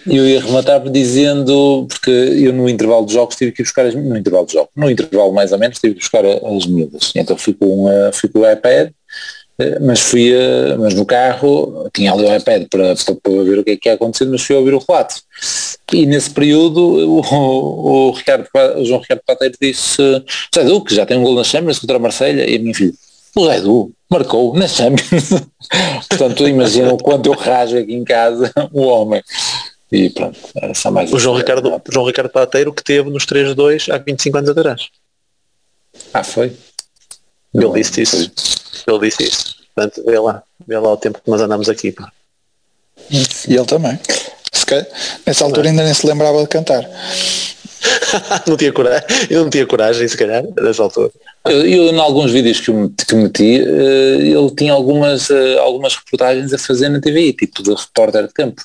[0.09, 4.17] Eu ia rematar dizendo, porque eu no intervalo de jogos tive que buscar as no
[4.17, 7.11] intervalo de jogos, no intervalo mais ou menos tive que buscar as miúdas.
[7.13, 8.89] Então fui com, uh, fui com o iPad,
[9.82, 13.64] mas fui, uh, mas no carro tinha ali o iPad para, para, para, ver o
[13.64, 15.16] que é que ia acontecer, mas fui a ouvir o relato.
[15.91, 18.47] E nesse período o, o, Ricardo,
[18.78, 20.01] o João Ricardo Pateiro disse,
[20.53, 22.76] Zé Du, que já tem um gol na Champions contra a Marselha, e a minha
[22.76, 22.93] filha,
[23.36, 25.30] o Zé Du marcou na Champions.
[26.08, 29.24] Portanto, imagina o quanto eu rajo aqui em casa o homem.
[29.91, 33.26] E pronto, era só mais o João Ricardo, o João Ricardo Pateiro que teve nos
[33.26, 34.89] 3-2 há 25 anos atrás.
[36.14, 36.47] Ah, foi?
[37.53, 38.32] Ele Não, disse isso.
[38.86, 39.55] Ele disse isso.
[39.73, 41.91] Portanto, vê lá, vê lá o tempo que nós andamos aqui.
[41.91, 42.11] Pá.
[43.09, 43.99] E ele também.
[44.65, 44.86] Calhar,
[45.25, 46.84] nessa altura ainda nem se lembrava de cantar.
[48.45, 51.09] não tinha coragem, eu não tinha coragem, se calhar, nessa altura.
[51.45, 55.95] Eu, eu em alguns vídeos que, eu, que meti, uh, ele tinha algumas, uh, algumas
[55.95, 58.61] reportagens a fazer na TV, tipo de repórter de tempo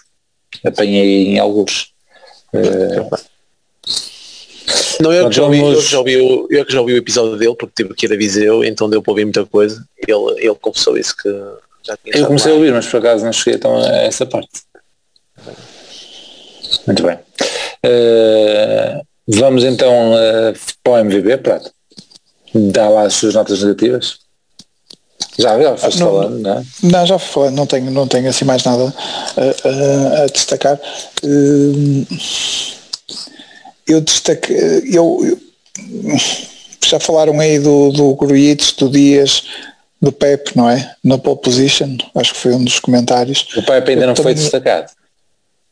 [0.65, 1.93] apanhei em alguns.
[2.53, 3.09] Uh,
[5.03, 6.97] não, eu que, já ouvi, eu, que já ouvi o, eu que já ouvi o
[6.97, 9.85] episódio dele, porque tive que ir a Viseu, então deu para ouvir muita coisa.
[10.07, 11.29] Ele, ele confessou isso que
[11.83, 12.57] já tinha Eu comecei lá.
[12.57, 14.63] a ouvir, mas por acaso não cheguei então a essa parte.
[16.87, 17.19] Muito bem.
[17.85, 21.71] Uh, vamos então uh, para o MVB, Prato.
[22.55, 24.19] Dá lá as suas notas negativas.
[25.39, 26.63] Já, já foste não, falando, não é?
[26.83, 28.93] Não, já falando, não tenho, não tenho assim mais nada
[29.37, 30.79] a, a, a destacar.
[31.25, 32.05] Hum,
[33.93, 35.39] eu destaque, eu, eu,
[36.85, 39.45] já falaram aí do, do Gruites, do Dias,
[40.01, 40.95] do Pep, não é?
[41.05, 43.47] Na pole position, acho que foi um dos comentários.
[43.57, 44.91] O Pep ainda não foi destacado.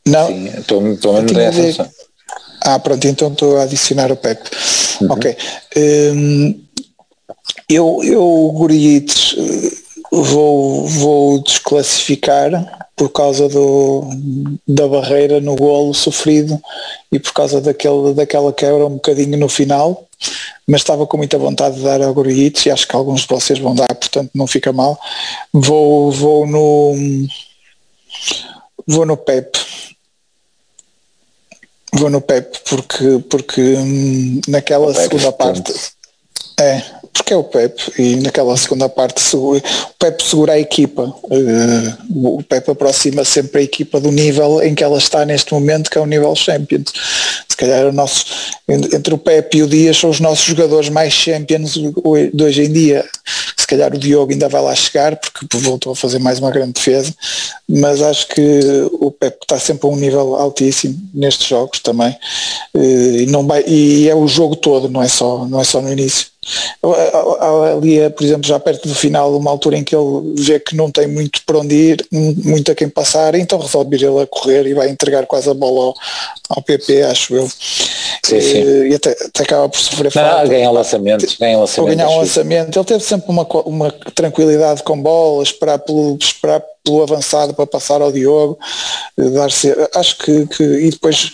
[0.05, 0.27] Não.
[0.27, 1.91] Sim, estou menos nessa
[2.61, 4.41] Ah, pronto, então estou a adicionar o Pep.
[5.01, 5.11] Uhum.
[5.11, 5.37] Ok.
[5.77, 6.63] Um,
[7.69, 9.35] eu, eu Guriites,
[10.11, 14.07] vou, vou desclassificar por causa do,
[14.67, 16.61] da barreira no golo sofrido
[17.11, 20.07] e por causa daquele, daquela quebra um bocadinho no final,
[20.67, 23.57] mas estava com muita vontade de dar a Guriites e acho que alguns de vocês
[23.57, 24.99] vão dar, portanto não fica mal.
[25.51, 26.93] Vou, vou no
[28.85, 29.57] vou no Pep.
[31.95, 35.73] Vou no Pep porque, porque hum, naquela segunda parte.
[36.59, 36.83] É,
[37.13, 39.61] porque é o Pep e naquela segunda parte o
[39.99, 41.13] Pep segura a equipa.
[41.23, 45.89] Uh, o Pep aproxima sempre a equipa do nível em que ela está neste momento
[45.89, 46.91] que é o nível Champions.
[47.47, 48.25] Se calhar o nosso
[48.67, 52.71] entre o Pep e o Dias são os nossos jogadores mais Champions de hoje em
[52.71, 53.05] dia.
[53.57, 56.73] Se calhar o Diogo ainda vai lá chegar porque voltou a fazer mais uma grande
[56.73, 57.13] defesa
[57.71, 62.15] mas acho que o Pep está sempre a um nível altíssimo nestes jogos também.
[62.73, 65.81] Uh, e, não vai, e é o jogo todo não é só, não é só
[65.81, 66.27] no início
[67.77, 70.89] ali, por exemplo, já perto do final, uma altura em que ele vê que não
[70.89, 74.65] tem muito para onde ir, muito a quem passar, então resolve ir ele a correr
[74.65, 75.95] e vai entregar quase a bola ao,
[76.49, 77.47] ao PP, acho eu.
[77.47, 78.57] Sim, sim.
[78.57, 80.47] E, e até, até, acaba por sofrer não, falta.
[80.47, 81.95] Ganha lançamento, ganha lançamento.
[81.95, 82.77] ganhar um lançamento.
[82.77, 88.01] Ele teve sempre uma, uma tranquilidade com bola, esperar pelo, esperar pelo avançado para passar
[88.01, 88.57] ao Diogo,
[89.15, 91.31] dar-se, acho que, que e depois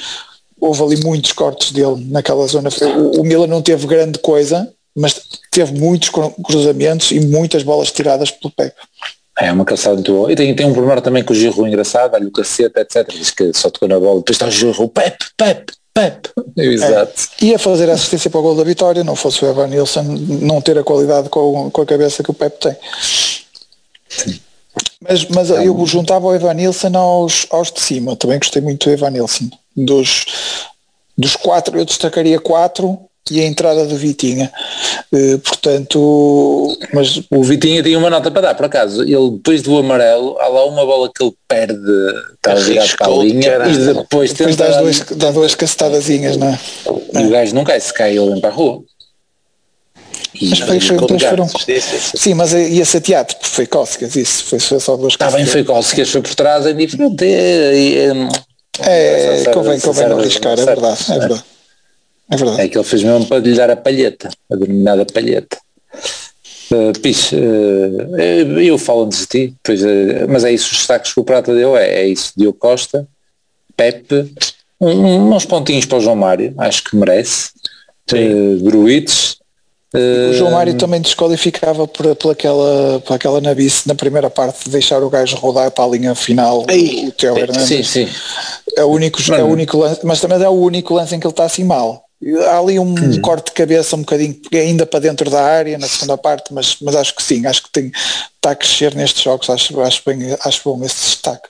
[0.60, 2.70] houve ali muitos cortes dele naquela zona.
[2.82, 5.22] O, o Milan não teve grande coisa, mas
[5.52, 6.10] teve muitos
[6.44, 8.76] cruzamentos e muitas bolas tiradas pelo Pepe.
[9.40, 10.32] É uma calçada muito boa.
[10.32, 13.08] E tem, tem um problema também com o Giro engraçado, olha o cacete, etc.
[13.12, 16.30] Diz que só tocou na bola, depois está o Giro, Pep, Pep, Pep.
[16.58, 17.14] Exato.
[17.40, 20.60] É, ia fazer assistência para o gol da vitória, não fosse o Evan Nilsson não
[20.60, 22.76] ter a qualidade com, com a cabeça que o Pep tem.
[24.10, 24.40] Sim.
[25.08, 28.90] Mas, mas é eu juntava o Evan Nilsson aos, aos de cima, também gostei muito
[28.90, 29.48] do Evan Nilsson.
[29.76, 30.26] Dos,
[31.16, 34.52] dos quatro, eu destacaria quatro e a entrada do Vitinha.
[35.12, 39.04] Uh, portanto, mas o Vitinha tinha uma nota para dar, por acaso.
[39.04, 41.78] Ele depois do amarelo, há lá uma bola que ele perde,
[42.36, 44.70] está virado para a linha e depois, depois tenta...
[44.70, 46.60] dá, duas, dá duas cacetadazinhas, não é?
[47.14, 48.84] E o gajo não cai, se cai ele vem para a rua.
[50.40, 51.48] E mas foi, foi, depois foram...
[52.16, 55.46] Sim, mas ia ser teatro, porque foi cócegas, isso, foi, foi só duas Está bem,
[55.46, 57.26] foi cócegas, foi por trás, é diferente.
[57.26, 58.14] É,
[58.80, 61.44] é, é convém, convém não arriscar, é verdade, é verdade.
[62.30, 62.62] É verdade.
[62.62, 65.58] É que ele fez mesmo para lhe dar a palheta, a denominada palheta.
[66.70, 71.14] Uh, Pis, uh, eu falo antes de ti, pois, uh, mas é isso, os destaques
[71.14, 73.08] que o Prata deu, é, é isso, Diogo Costa,
[73.78, 74.34] Pepe,
[74.80, 77.52] um, uns pontinhos para o João Mário, acho que merece,
[78.12, 79.38] uh, Gruites,
[79.96, 84.70] o João Mário também desqualificava por, por, aquela, por aquela nabice na primeira parte de
[84.70, 87.68] deixar o gajo rodar para a linha final Ei, o Teo Hernandes.
[87.68, 88.08] Sim, sim.
[88.76, 91.26] É o único, é o único lance, mas também é o único lance em que
[91.26, 92.07] ele está assim mal.
[92.50, 93.22] Há ali um hum.
[93.22, 96.96] corte de cabeça um bocadinho ainda para dentro da área na segunda parte, mas, mas
[96.96, 97.92] acho que sim, acho que tem,
[98.36, 101.48] está a crescer nestes jogos, acho, acho, bem, acho bom esse destaque.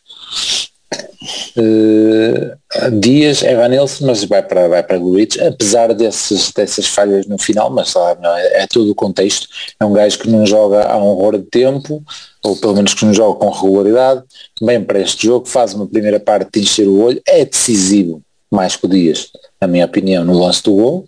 [1.58, 2.56] Uh,
[3.00, 7.90] Dias, Evanilson, mas vai para, vai para Gruitch, apesar desses, dessas falhas no final, mas
[7.90, 9.48] sabe, não, é, é todo o contexto,
[9.80, 12.04] é um gajo que não joga há um horror de tempo,
[12.44, 14.24] ou pelo menos que não joga com regularidade,
[14.62, 18.22] bem para este jogo, faz uma primeira parte de encher o olho, é decisivo,
[18.52, 19.30] mais que o Dias,
[19.62, 21.06] na minha opinião, no lance do gol,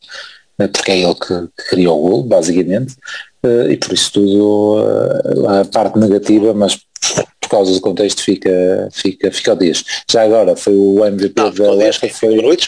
[0.60, 1.28] eh, porque é ele que,
[1.58, 2.96] que criou o gol, basicamente,
[3.44, 6.80] uh, e por isso tudo uh, a parte negativa, mas
[7.40, 9.84] por causa do contexto fica, fica, fica o Dias.
[10.10, 12.68] Já agora foi o MVP não, da UEFA, foi o Gruitch,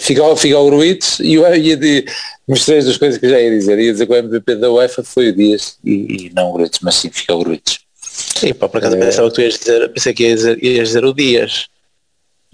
[0.00, 2.04] ficou, ficou o Gruitch e eu ia de
[2.46, 5.28] mostrei as coisas que já ia dizer, ia dizer que o MVP da UEFA foi
[5.28, 7.78] o Dias e, e não o Gruitch, mas sim ficou o Gruitch.
[8.02, 8.98] Sim, pá, por acaso é...
[8.98, 11.68] pensava que tu ias dizer, pensei que ias dizer, ias dizer o Dias.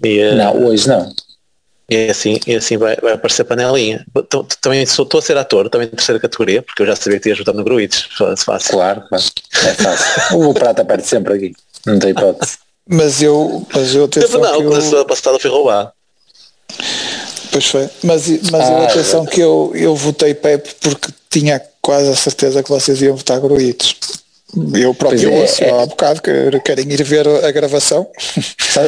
[0.03, 0.35] E, uh...
[0.35, 1.13] Não, hoje não.
[1.89, 4.03] E assim, e assim vai, vai aparecer panelinha.
[4.59, 7.29] Também estou a ser ator, também de terceira categoria, porque eu já sabia que te
[7.29, 8.07] ia ajudar no Gruites.
[8.37, 8.71] Fácil.
[8.71, 9.23] Claro, claro,
[9.53, 10.39] é fácil.
[10.39, 11.53] o Prata perde sempre aqui,
[11.85, 12.57] não tem hipótese.
[12.87, 15.01] Mas eu, mas eu atenção não, que eu...
[15.01, 15.91] a passada foi roubado.
[17.51, 19.27] Pois foi, mas, mas ah, eu atenção é.
[19.27, 23.95] que eu, eu votei Pepe porque tinha quase a certeza que vocês iam votar Gruites.
[24.73, 28.07] Eu próprio é, ouço é, há bocado que querem ir ver a gravação.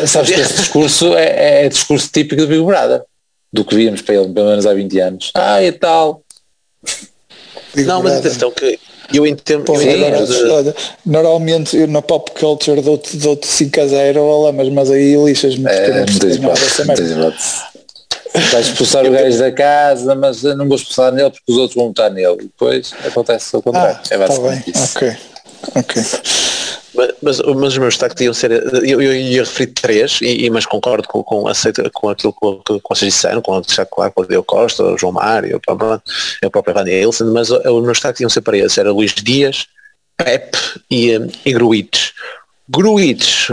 [0.05, 3.01] Sabes que esse discurso é, é discurso típico do Big Brother,
[3.51, 5.31] do que víamos para ele pelo menos há 20 anos.
[5.33, 6.21] Ah, e tal.
[7.73, 8.21] Big não, Brother.
[8.23, 8.79] mas atenção que
[9.13, 9.63] eu entendo.
[9.63, 10.43] Pô, eu de...
[10.51, 15.15] olha, normalmente eu na pop culture dou-te dou 5 a 0, olá, mas, mas aí
[15.15, 15.69] lixas-me.
[15.69, 16.05] É,
[18.51, 21.75] Vais expulsar o gajo da casa, mas eu não vou expulsar nele porque os outros
[21.75, 22.37] vão votar nele.
[22.37, 23.97] Depois acontece o contrário.
[23.97, 24.97] Ah, é tá basicamente tá isso.
[24.97, 25.17] Ok.
[25.75, 26.03] Ok.
[26.95, 31.07] Mas, mas, os meus destaques iam ser, eu, eu ia referir três, e, mas concordo
[31.07, 34.21] com, com, aceito, com aquilo que, que, que vocês disseram, com o destaque claro, com
[34.23, 36.01] o Deu Costa, o João Mário, o próprio,
[36.43, 39.67] o próprio Van Nielsen, mas os meus destaques iam ser para esses, era Luís Dias,
[40.17, 40.57] Pep
[40.89, 41.11] e,
[41.45, 42.13] e Gruites.
[42.69, 43.47] Gruites,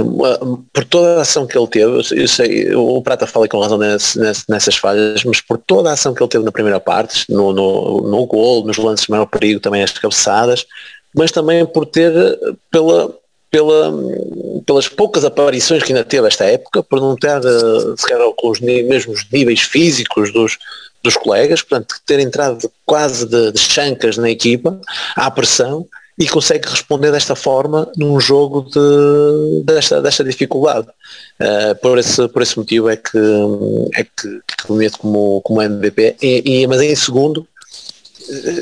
[0.73, 4.19] por toda a ação que ele teve, eu sei, o Prata fala com razão nesse,
[4.49, 8.01] nessas falhas, mas por toda a ação que ele teve na primeira parte, no, no,
[8.01, 10.67] no gol, nos lances de maior perigo, também as cabeçadas,
[11.15, 12.13] mas também por ter,
[12.71, 13.15] pela,
[13.51, 13.93] pela,
[14.67, 18.61] pelas poucas aparições que ainda teve esta época, por não ter, eh, sequer com os
[18.61, 20.59] mesmos níveis físicos dos,
[21.03, 24.81] dos colegas, portanto, ter entrado quase de, de chancas na equipa,
[25.15, 25.87] à pressão,
[26.19, 30.87] e consegue responder desta forma num jogo de, desta, desta dificuldade.
[31.41, 33.19] Uh, por, esse, por esse motivo é que,
[33.95, 37.47] é que, que meto como, como MVP, e, e, mas em segundo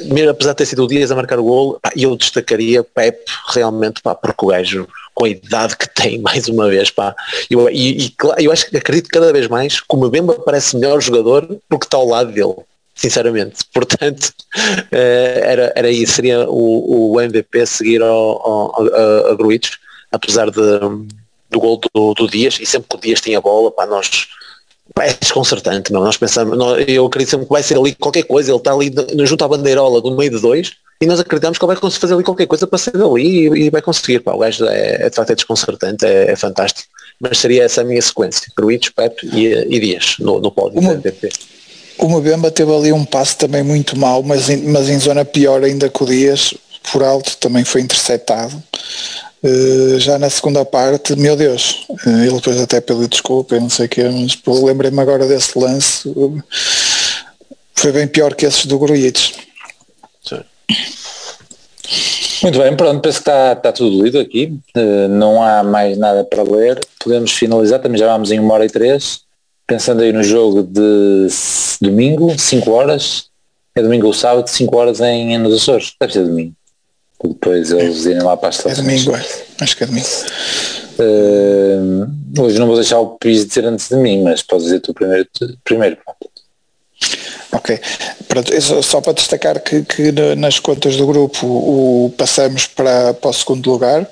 [0.06, 3.24] mesmo apesar de ter sido o Dias a marcar o gol, e eu destacaria Pep
[3.48, 7.14] realmente, pá, porque o gajo com a idade que tem, mais uma vez, pá,
[7.50, 11.00] eu, e, e eu acho que acredito cada vez mais que o Mbemba parece melhor
[11.00, 12.56] jogador porque está ao lado dele,
[12.94, 13.64] sinceramente.
[13.72, 14.32] Portanto,
[14.90, 19.78] eh, era, era isso, seria o, o MVP seguir ao, ao, a, a Gruitos,
[20.10, 20.78] apesar de,
[21.50, 24.28] do gol do, do Dias, e sempre que o Dias tinha bola, pá, nós
[25.00, 26.02] é desconcertante, não.
[26.02, 28.92] Nós pensamos, nós, eu acredito sempre que vai ser ali qualquer coisa, ele está ali
[29.24, 30.72] junto à bandeirola do meio de dois
[31.02, 33.64] e nós acreditamos que ele vai conseguir fazer ali qualquer coisa para sair dali e,
[33.64, 34.20] e vai conseguir.
[34.20, 36.88] Pá, o gajo é, é de facto é desconcertante, é, é, fantástico.
[37.20, 41.00] Mas seria essa a minha sequência, Gruitos, Pepe e, e Dias no, no pódio uma,
[41.98, 45.88] O Mbemba teve ali um passo também muito mau, mas mas em zona pior ainda
[45.88, 46.54] que o Dias,
[46.92, 48.62] por alto, também foi interceptado.
[49.44, 53.68] Uh, já na segunda parte, meu Deus, uh, ele depois até pediu desculpa, eu não
[53.68, 56.40] sei o que, mas lembrei-me agora desse lance, uh,
[57.74, 59.32] foi bem pior que esses do Gruites.
[62.40, 64.58] Muito bem, pronto, penso que está, está tudo lido aqui,
[65.10, 68.70] não há mais nada para ler, podemos finalizar, também já vamos em uma hora e
[68.70, 69.22] três,
[69.66, 71.28] pensando aí no jogo de
[71.80, 73.30] domingo, 5 horas,
[73.74, 75.94] É domingo ou sábado, 5 horas em, nos Açores.
[75.98, 76.54] Deve ser domingo.
[77.24, 79.24] Depois eles irem lá para as É domingo, é.
[79.60, 80.06] Acho que é domingo.
[80.98, 84.92] Uh, hoje não vou deixar o Pires dizer antes de mim, mas podes dizer tu
[84.92, 85.28] primeiro.
[85.32, 85.98] Tu, primeiro.
[87.52, 87.80] Ok.
[88.28, 93.30] Pronto, só, só, para destacar que, que, nas contas do grupo o, passamos para, para
[93.30, 94.08] o segundo lugar.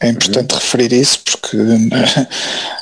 [0.00, 0.58] É importante uhum.
[0.58, 2.81] referir isso porque Uh,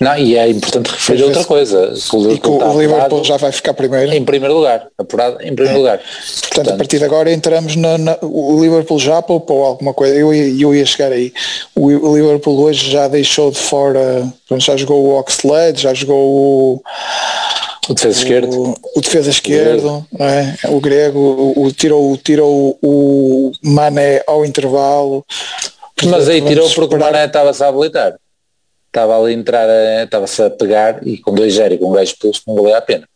[0.00, 1.92] não, e é importante referir outra coisa.
[2.30, 4.12] E que o, o Liverpool já vai ficar primeiro.
[4.12, 5.78] Em primeiro lugar, apurado em primeiro é.
[5.78, 5.98] lugar.
[5.98, 10.14] Portanto, Portanto, a partir de agora entramos na, na, o Liverpool já poupou alguma coisa.
[10.14, 11.32] Eu, eu ia chegar aí.
[11.74, 16.82] O, o Liverpool hoje já deixou de fora, já jogou o Oxlade, já jogou o
[17.88, 18.60] o defesa esquerdo.
[18.62, 20.70] O, o defesa esquerdo, o grego, é?
[20.70, 25.24] o grego o, o, tirou, tirou o Mané ao intervalo.
[26.04, 28.14] Mas aí tirou porque o Mané estava-se a habilitar
[28.94, 29.68] estava ali a entrar,
[30.04, 33.08] estava-se a pegar e com 2-0 e com um gajo expulso não valia a pena.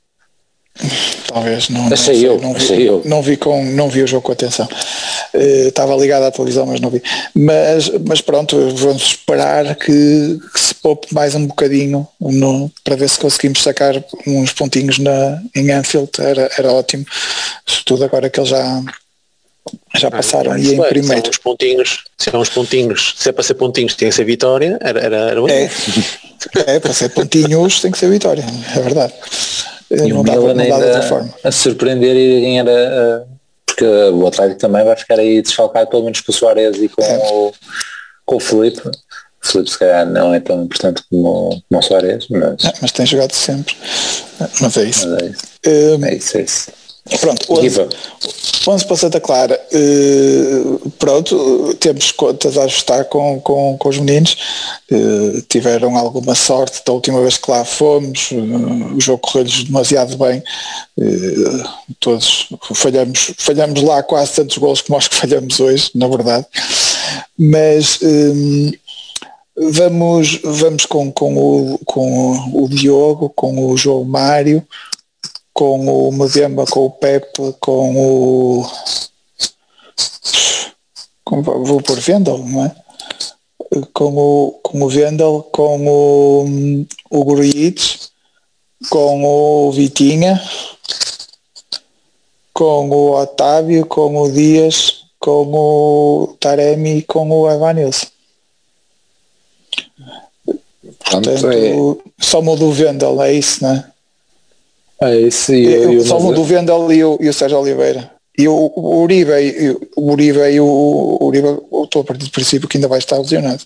[1.27, 1.93] Talvez não.
[1.93, 3.03] Achei não eu, não vi, achei eu.
[3.05, 4.69] Não vi, com, não vi o jogo com atenção.
[5.35, 7.03] Uh, estava ligado à televisão, mas não vi.
[7.35, 13.09] Mas, mas pronto, vamos esperar que, que se poupe mais um bocadinho no, para ver
[13.09, 13.95] se conseguimos sacar
[14.27, 16.11] uns pontinhos na, em Anfield.
[16.19, 17.05] Era, era ótimo.
[17.67, 18.83] Sobretudo agora que ele já,
[19.97, 21.23] já passaram e em primeiro.
[21.23, 23.15] São uns pontinhos, são uns pontinhos.
[23.17, 25.71] Se é para ser pontinhos tem que ser vitória, era, era, era é,
[26.67, 28.45] é, para ser pontinhos tem que ser vitória,
[28.77, 29.15] é verdade.
[29.91, 33.25] E não o Milan dá, ainda a surpreender e ganhar a,
[33.79, 37.03] porque o Atlético também vai ficar aí desfalcado pelo menos com o Soares e com,
[37.03, 37.19] é.
[37.31, 37.53] o,
[38.27, 38.81] com o Felipe.
[38.89, 42.65] O Felipe se calhar não é tão importante como, como o Soares, mas...
[42.65, 43.77] É, mas tem jogado sempre.
[44.61, 45.09] Mas é isso.
[45.09, 45.97] Mas é isso.
[45.97, 46.73] Um, é isso, é isso.
[47.17, 47.89] Pronto, 11,
[48.67, 49.61] 11 para Santa Clara.
[49.73, 54.37] Uh, pronto, temos contas a ajustar com, com, com os meninos.
[54.91, 58.31] Uh, tiveram alguma sorte da última vez que lá fomos.
[58.31, 60.43] Uh, o jogo correu-lhes demasiado bem.
[61.99, 66.47] todos falhamos, falhamos lá quase tantos gols como nós que falhamos hoje, na verdade.
[67.39, 68.01] Mas
[69.57, 74.65] vamos, vamos com, com, o, com o Diogo, com o João Mário
[75.59, 78.65] com o Medemba, com o Pepe, com o.
[81.25, 82.77] Com, vou por Vendel, não é?
[83.93, 87.83] Com o, com o Vendel, com o, o Grujic,
[88.89, 90.41] com o Vitinha,
[92.55, 98.07] com o Otávio, com o Dias, com o Taremi e com o Evanilson.
[101.01, 101.75] Portanto, é...
[102.21, 103.98] só muda o Vendel, é isso, não é?
[105.03, 105.53] É isso.
[105.53, 108.11] E, e, e só do Vendel e o, e o Sérgio Oliveira.
[108.37, 109.33] E o, o Uribe,
[109.97, 112.99] o Uribe e o, o Uribe, eu estou a partir do princípio que ainda vai
[112.99, 113.63] estar lesionado.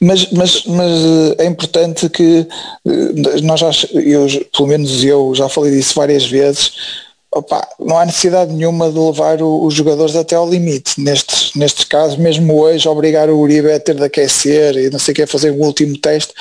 [0.00, 0.90] Mas, mas, mas
[1.38, 2.46] eh, é importante que
[2.86, 6.72] eh, nós já, eu, pelo menos eu já falei disso várias vezes,
[7.36, 11.00] opa, não há necessidade nenhuma de levar o, os jogadores até ao limite.
[11.00, 15.12] Nestes, nestes casos, mesmo hoje, obrigar o Uribe a ter de aquecer e não sei
[15.12, 16.32] o que, fazer o último teste,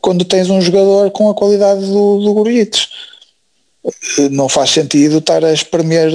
[0.00, 2.88] quando tens um jogador com a qualidade do, do Guritos.
[4.30, 6.10] Não faz sentido estar a espremer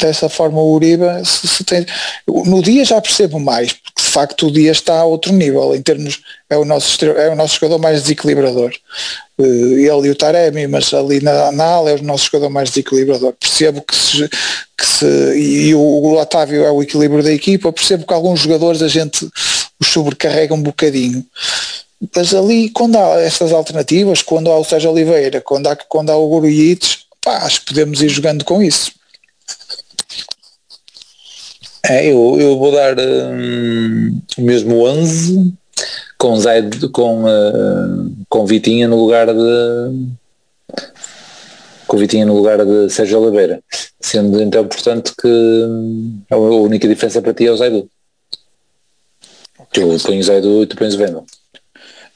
[0.00, 1.04] dessa forma o Uribe.
[1.24, 1.84] Se, se tem,
[2.26, 5.82] no dia já percebo mais, porque de facto o dia está a outro nível, em
[5.82, 8.72] termos, é o nosso, é o nosso jogador mais desequilibrador.
[9.38, 12.68] Eh, ele e o Taremi, mas ali na, na ala é o nosso jogador mais
[12.70, 13.32] desequilibrador.
[13.32, 15.06] Percebo que se, que se
[15.36, 19.28] e o, Otávio é o equilíbrio da equipa, percebo que alguns jogadores a gente
[19.80, 21.24] os sobrecarrega um bocadinho.
[22.14, 26.16] Mas ali, quando há essas alternativas, quando há o Sérgio Oliveira, quando há, quando há
[26.16, 26.28] o
[27.28, 28.92] Guruites, acho que podemos ir jogando com isso.
[31.84, 35.54] É, eu, eu vou dar um, o mesmo 11
[36.18, 40.18] com Zed, com, uh, com Vitinha no lugar de
[41.86, 43.62] com Vitinha no lugar de Sérgio Oliveira,
[43.98, 47.88] sendo então portanto que hum, a única diferença para ti é o Zaidu.
[49.72, 51.24] Tu pões o Zaidu e tu pões o Vendel.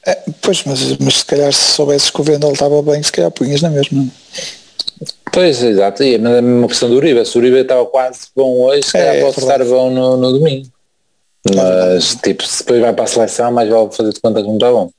[0.05, 3.31] É, pois, mas, mas se calhar se soubesses que o Vendel estava bem, se calhar
[3.31, 4.07] punhas na mesma.
[5.31, 7.25] Pois, exato, e é a mesma questão do Uribe.
[7.25, 10.17] Se o Uribe estava quase bom hoje, se calhar é, pode é estar bom no,
[10.17, 10.67] no domingo.
[11.55, 14.55] Mas, tipo, se depois vai para a seleção, mais vale fazer de conta que não
[14.55, 14.89] está bom.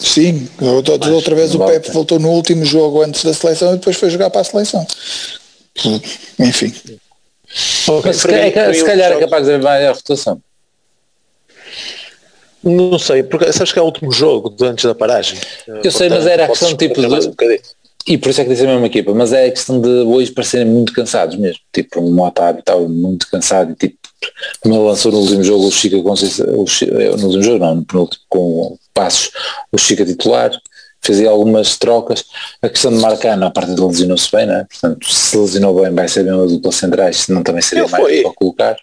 [0.00, 3.96] Sim, outra, outra vez o Pepe voltou no último jogo antes da seleção e depois
[3.96, 4.86] foi jogar para a seleção.
[6.38, 6.72] Enfim.
[8.04, 10.40] Mas se, é, se calhar é capaz de haver mais a rotação.
[12.62, 15.38] Não sei, porque sabes que é o último jogo antes da paragem.
[15.68, 17.34] Eu Portanto, sei, mas era a questão tipo de, um
[18.06, 20.30] e por isso é que disse a mesma equipa, mas é a questão de hoje
[20.30, 21.58] parecerem muito cansados mesmo.
[21.72, 23.96] Tipo, o Otávio estava muito cansado e tipo,
[24.60, 27.74] como ele lançou no último jogo o Chica Conceição, o Chica, no último jogo não,
[27.76, 29.30] no penúltimo, com passos,
[29.72, 30.50] o Chica titular,
[31.02, 32.24] fazia algumas trocas.
[32.62, 34.66] A questão de Marcano, a parte dele lesionou-se bem, né?
[34.70, 38.04] portanto se lesionou bem vai ser bem uma dupla centrais, senão também seria Ele mais
[38.04, 38.22] foi.
[38.22, 38.76] para colocar.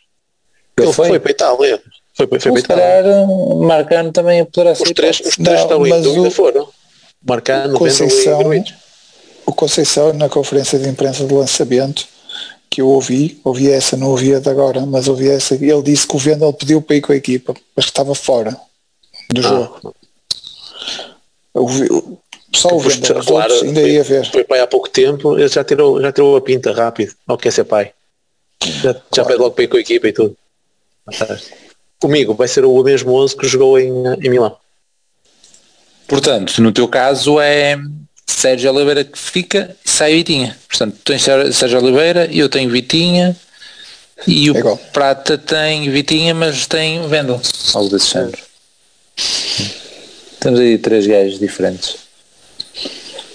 [0.80, 1.82] Ele foi, para a Itália.
[2.16, 3.26] Foi, foi, foi Então, para Itália.
[3.68, 4.94] Marcano também poderá Os ser.
[4.94, 6.68] três, os três Não, estão em mas dúvida o- foram.
[7.28, 8.74] Marcano, Conceição, Vendel e Gruitch.
[9.53, 12.05] O Conceição na conferência de imprensa de lançamento
[12.69, 16.07] que eu ouvi, ouvi essa, não ouvi a de agora, mas ouvi essa, ele disse
[16.07, 18.57] que o Vendel pediu para ir com a equipa, mas que estava fora
[19.31, 19.43] do Ah.
[19.43, 19.95] jogo.
[21.53, 21.88] Eu vi-
[22.55, 24.31] só o Vendel, os claro, outros ainda foi- ia ver.
[24.31, 27.13] Foi pai há pouco tempo, ele já tirou, já tirou a pinta rápido.
[27.27, 27.91] Ou quer ser pai.
[28.63, 30.35] Já, já pede logo para ir com a equipa e tudo.
[31.99, 34.57] Comigo vai ser o mesmo 11 que jogou em, em Milão.
[36.07, 37.77] Portanto, no teu caso é
[38.28, 40.58] Sérgio Oliveira que fica e sai Vitinha.
[40.68, 43.36] Portanto, tu tens Sér- Sérgio Oliveira, eu tenho Vitinha
[44.28, 44.76] e o É.
[44.91, 47.41] Prata tem Vitinha, mas tem Vendel.
[47.74, 48.38] Algo desse género.
[50.40, 51.95] Temos aí três gajos diferentes.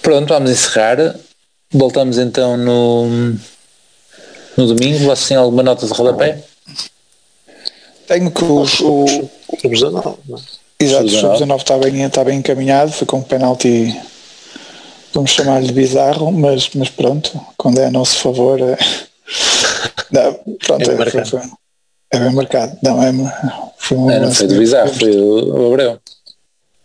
[0.01, 1.15] Pronto, vamos encerrar.
[1.71, 3.07] Voltamos então no,
[4.57, 4.99] no domingo.
[5.05, 6.43] Vocês têm alguma nota de rodapé?
[8.07, 9.05] Tenho que os, o,
[9.59, 10.41] Clube 19, não é?
[10.81, 11.37] Exato, o Sub-19.
[11.37, 13.93] sub-19 está bem, está bem encaminhado, foi com um penalti,
[15.19, 18.77] vamos chamar-lhe bizarro, mas, mas pronto, quando é a nosso favor, é,
[20.11, 20.33] não,
[20.65, 21.29] pronto, É bem é, marcado.
[21.29, 21.41] foi-
[22.11, 22.77] é bem marcado.
[22.81, 23.11] Não, é,
[23.77, 25.99] foi um É, não foi do Bizarro, foi o, Abreu.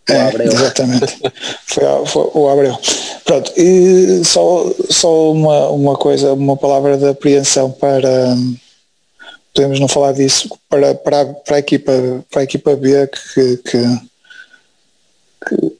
[0.07, 0.51] É, Abreu.
[0.51, 1.17] exatamente.
[1.65, 2.77] foi, foi o Abreu.
[3.23, 8.35] Pronto, e só, só uma, uma coisa, uma palavra de apreensão para
[9.53, 11.91] podemos não falar disso para, para, para, a, equipa,
[12.29, 13.99] para a equipa B que, que,
[15.47, 15.77] que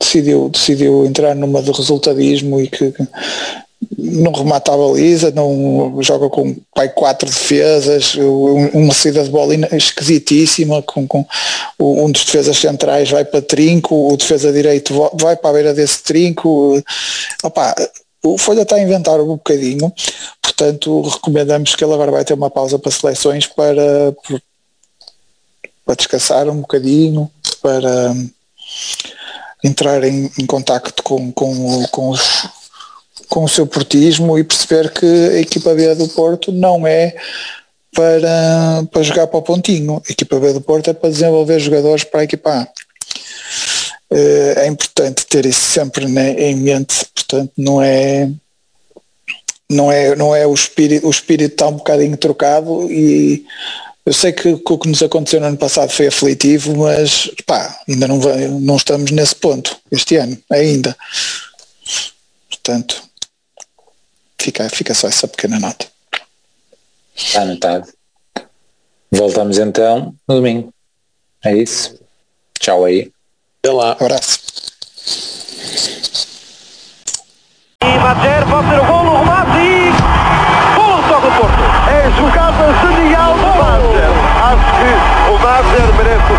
[0.00, 2.92] decidiu, decidiu entrar numa de resultadismo e que,
[3.96, 9.54] não remata a baliza, não joga com pai, quatro defesas, um- uma saída de bola
[9.76, 11.24] esquisitíssima, com, com
[11.78, 16.02] um dos defesas centrais vai para trinco, o defesa direito vai para a beira desse
[16.02, 16.82] trinco.
[17.42, 17.74] Opa,
[18.24, 19.92] o Folha está a inventar um bocadinho,
[20.42, 24.12] portanto recomendamos que ele agora vai ter uma pausa para seleções para,
[25.84, 27.30] para descansar um bocadinho,
[27.62, 28.14] para
[29.62, 32.48] entrar em, em contacto com, com, com os
[33.28, 37.14] com o seu portismo e perceber que a equipa B do Porto não é
[37.94, 40.02] para, para jogar para o pontinho.
[40.08, 42.68] A equipa B do Porto é para desenvolver jogadores para a equipa A.
[44.10, 48.30] Eh, É importante ter isso sempre né, em mente, portanto não é
[49.70, 53.44] não é, não é o espírito, o espírito está um bocadinho trocado e
[54.08, 57.78] eu sei que, que o que nos aconteceu no ano passado foi aflitivo, mas pá,
[57.86, 58.18] ainda não,
[58.58, 60.96] não estamos nesse ponto este ano, ainda.
[62.48, 63.02] Portanto,
[64.40, 65.86] fica, fica só essa pequena nota.
[67.14, 67.86] Está anotado.
[69.12, 70.72] Voltamos então no domingo.
[71.44, 72.00] É isso.
[72.58, 73.12] Tchau aí.
[73.58, 73.92] Até lá.
[73.92, 74.38] Abraço.
[77.82, 79.87] E pode ser o golo, o remate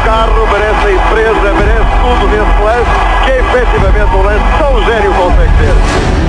[0.06, 2.90] carro, merece a empresa, merece tudo nesse lance,
[3.26, 6.29] que é efetivamente um lance tão gênio consegue ter.